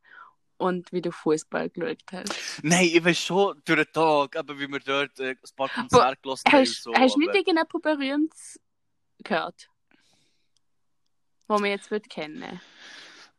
[0.63, 2.63] und wie du Fußball geschaut hast.
[2.63, 6.21] Nein, ich weiß schon durch den Tag, aber wie wir dort äh, ein paar Konzerte
[6.21, 6.65] gelassen haben.
[6.65, 8.59] So, hast du nicht irgendein berühmtes
[9.23, 9.69] gehört?
[11.47, 12.61] Wo wir jetzt wird kennen?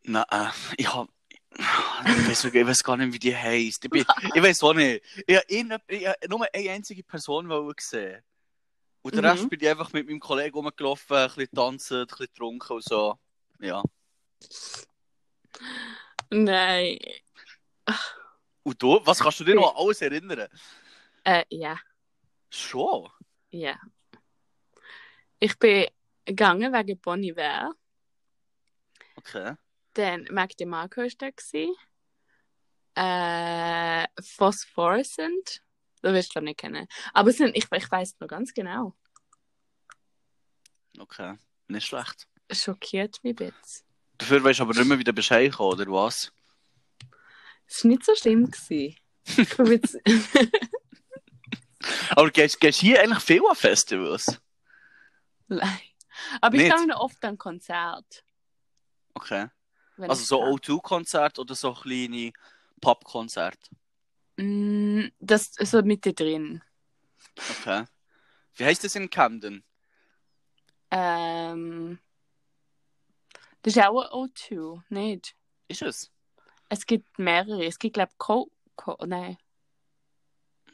[0.03, 1.09] Nein, äh, ich habe
[1.57, 3.85] ich weiß, ich weiß gar nicht, wie die heisst.
[3.85, 4.05] Ich, bin,
[4.35, 5.05] ich weiß auch nicht.
[5.27, 8.23] Ich habe nur eine einzige Person gesehen.
[9.03, 9.31] Und den mhm.
[9.31, 12.85] Rest bin ich einfach mit meinem Kollegen rumgelaufen, ein bisschen tanzen, ein bisschen getrunken und
[12.85, 13.19] so.
[13.61, 13.83] Ja.
[16.31, 16.99] Nein.
[18.63, 19.01] Und du?
[19.05, 20.49] Was kannst du dir noch alles erinnern?
[21.25, 21.79] Äh, ja.
[22.51, 23.11] Schon?
[23.51, 23.79] Ja.
[25.39, 25.87] Ich bin
[26.25, 27.75] gegangen wegen Bonnie Ware.
[29.17, 29.57] Okay.
[29.95, 31.31] Dann Mac DeMarco war da.
[32.97, 35.63] Äh, Phosphorescent.
[36.03, 36.87] Das wirst du nicht kennen.
[37.13, 38.95] Aber sind, ich, ich weiß noch ganz genau.
[40.99, 42.29] Okay, nicht schlecht.
[42.51, 43.85] Schockiert mich jetzt.
[44.25, 46.33] Dafür weißt du aber nicht mehr, wie der Bescheid kam, oder was?
[47.67, 48.51] Es war nicht so schlimm.
[48.51, 48.97] Gewesen.
[49.37, 49.99] ich bin jetzt...
[52.11, 54.41] aber gehst du hier eigentlich viel an Festivals?
[55.49, 55.79] Nein.
[56.41, 58.25] Aber ich gehe noch oft an Konzert.
[59.13, 59.49] Okay.
[59.99, 62.33] also so O2-Konzert oder so kleine
[62.81, 63.59] Pop-Konzert?
[64.39, 66.63] Mm, das ist so Mitte drin.
[67.61, 67.85] Okay.
[68.55, 69.63] Wie heißt das in Camden?
[70.91, 71.99] Ähm.
[73.65, 75.35] Das ist auch ein O2, nicht?
[75.69, 76.13] Ist es?
[76.69, 77.65] Es gibt mehrere.
[77.65, 78.51] Es gibt, glaube ich, Co.
[78.77, 79.39] Co nein.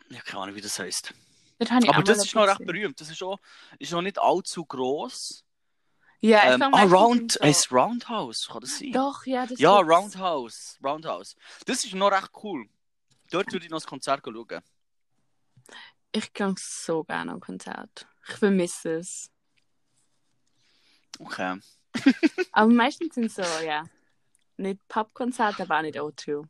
[0.08, 1.14] Ja, keine Ahnung, wie das heißt.
[1.60, 3.00] Aber das ist noch recht berühmt.
[3.00, 3.38] Das ist, auch,
[3.78, 5.44] ist noch nicht allzu groß.
[6.20, 7.44] Ja, ich ähm, ah, Round, so.
[7.44, 8.90] heißt Roundhouse, kann das sein?
[8.90, 9.94] Doch, ja, das Ja, gibt's.
[9.94, 10.78] Roundhouse.
[10.82, 11.36] Roundhouse.
[11.66, 12.68] Das ist noch recht cool.
[13.30, 14.62] Dort würde ich noch das Konzert schauen.
[16.10, 18.08] Ich gehe so gerne am Konzert.
[18.28, 19.30] Ich vermisse es.
[21.20, 21.60] Okay.
[22.52, 23.84] Aber meistens sind so, ja.
[24.56, 26.46] Nicht Pubkonzerte, aber auch nicht O2.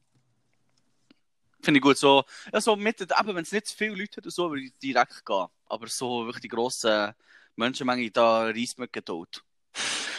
[1.62, 1.98] Finde ich gut.
[1.98, 4.72] So, ja, so mit, aber wenn es nicht zu viele Leute hat, so würde ich
[4.78, 5.46] direkt gehen.
[5.66, 7.14] Aber so wirklich die grosse
[7.56, 9.42] Menschenmenge, da reißt mir Geduld.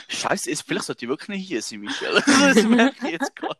[0.07, 2.21] Scheiße, vielleicht sollte ich wirklich nicht hier sein, Michelle.
[2.25, 3.59] das merke ich jetzt gerade.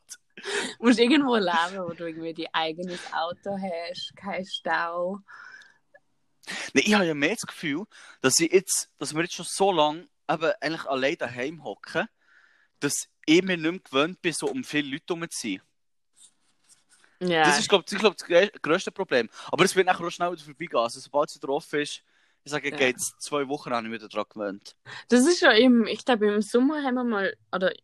[0.80, 5.20] Du musst irgendwo leben, wo du irgendwie dein eigenes Auto hast, kein Stau.
[6.74, 7.86] Nee, ich habe ja mehr das Gefühl,
[8.22, 12.08] dass, ich jetzt, dass wir jetzt schon so lange eben eigentlich allein daheim hocken,
[12.80, 15.62] dass ich mir nicht mehr gewöhnt bin, so um viele Leute herum zu sein.
[17.22, 17.44] Ja.
[17.44, 18.28] Das ist, glaube ich, glaub, das
[18.62, 19.30] größte Problem.
[19.52, 20.82] Aber es wird nachher auch schnell wieder vorbeigehen.
[20.82, 22.02] Also, sobald es drauf ist,
[22.44, 22.76] Ich sage, Ja.
[22.76, 24.76] geht's zwei Wochen an, ich wieder dran gewöhnt.
[25.10, 27.84] Das ist ja im, ich glaube, im Sommer haben wir mal, oder ich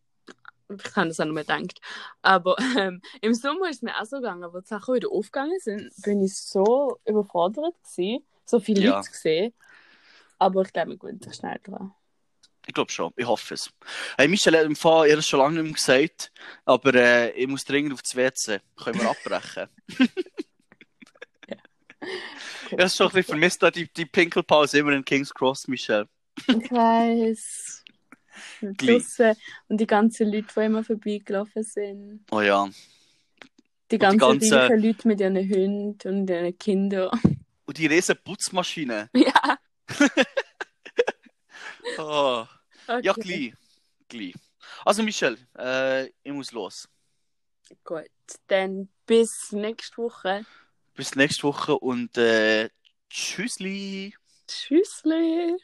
[0.96, 1.80] habe das auch noch mal gedacht,
[2.22, 5.92] aber ähm, im Sommer ist mir auch so gegangen, wo die Sachen wieder aufgegangen sind,
[6.02, 8.96] bin ich so überfordert gewesen, so viele Ja.
[8.96, 9.54] Leute gesehen.
[10.40, 11.94] Aber ich glaube, wir gewöhnen sich schnell dran.
[12.68, 13.72] Ich glaube schon, ich hoffe es.
[14.18, 16.30] Hey, Michel hat im Fall, es schon lange nicht mehr gesagt,
[16.66, 18.60] aber äh, ich muss dringend auf das WC.
[18.76, 19.68] Können wir abbrechen?
[22.70, 26.06] Ich habe schon ein bisschen vermisst, die, die Pinkelpause immer in King's Cross, Michel.
[26.46, 27.82] Ich weiß.
[28.60, 29.34] Draussen
[29.68, 32.24] und die ganzen Leute, die immer vorbeigelaufen sind.
[32.30, 32.68] Oh ja.
[33.90, 37.10] Die ganzen, ganzen- reichen Leute mit ihren Hunden und ihren Kindern.
[37.64, 39.10] Und die riesen Putzmaschine.
[39.14, 39.58] ja.
[41.96, 42.44] Oh.
[42.88, 43.04] Okay.
[43.04, 43.52] Ja, gleich.
[44.08, 44.34] gleich.
[44.84, 46.88] Also, Michel, äh, ich muss los.
[47.84, 48.10] Gut.
[48.46, 50.46] Dann bis nächste Woche.
[50.94, 52.70] Bis nächste Woche und äh,
[53.10, 54.14] tschüssli.
[54.46, 55.58] Tschüssli.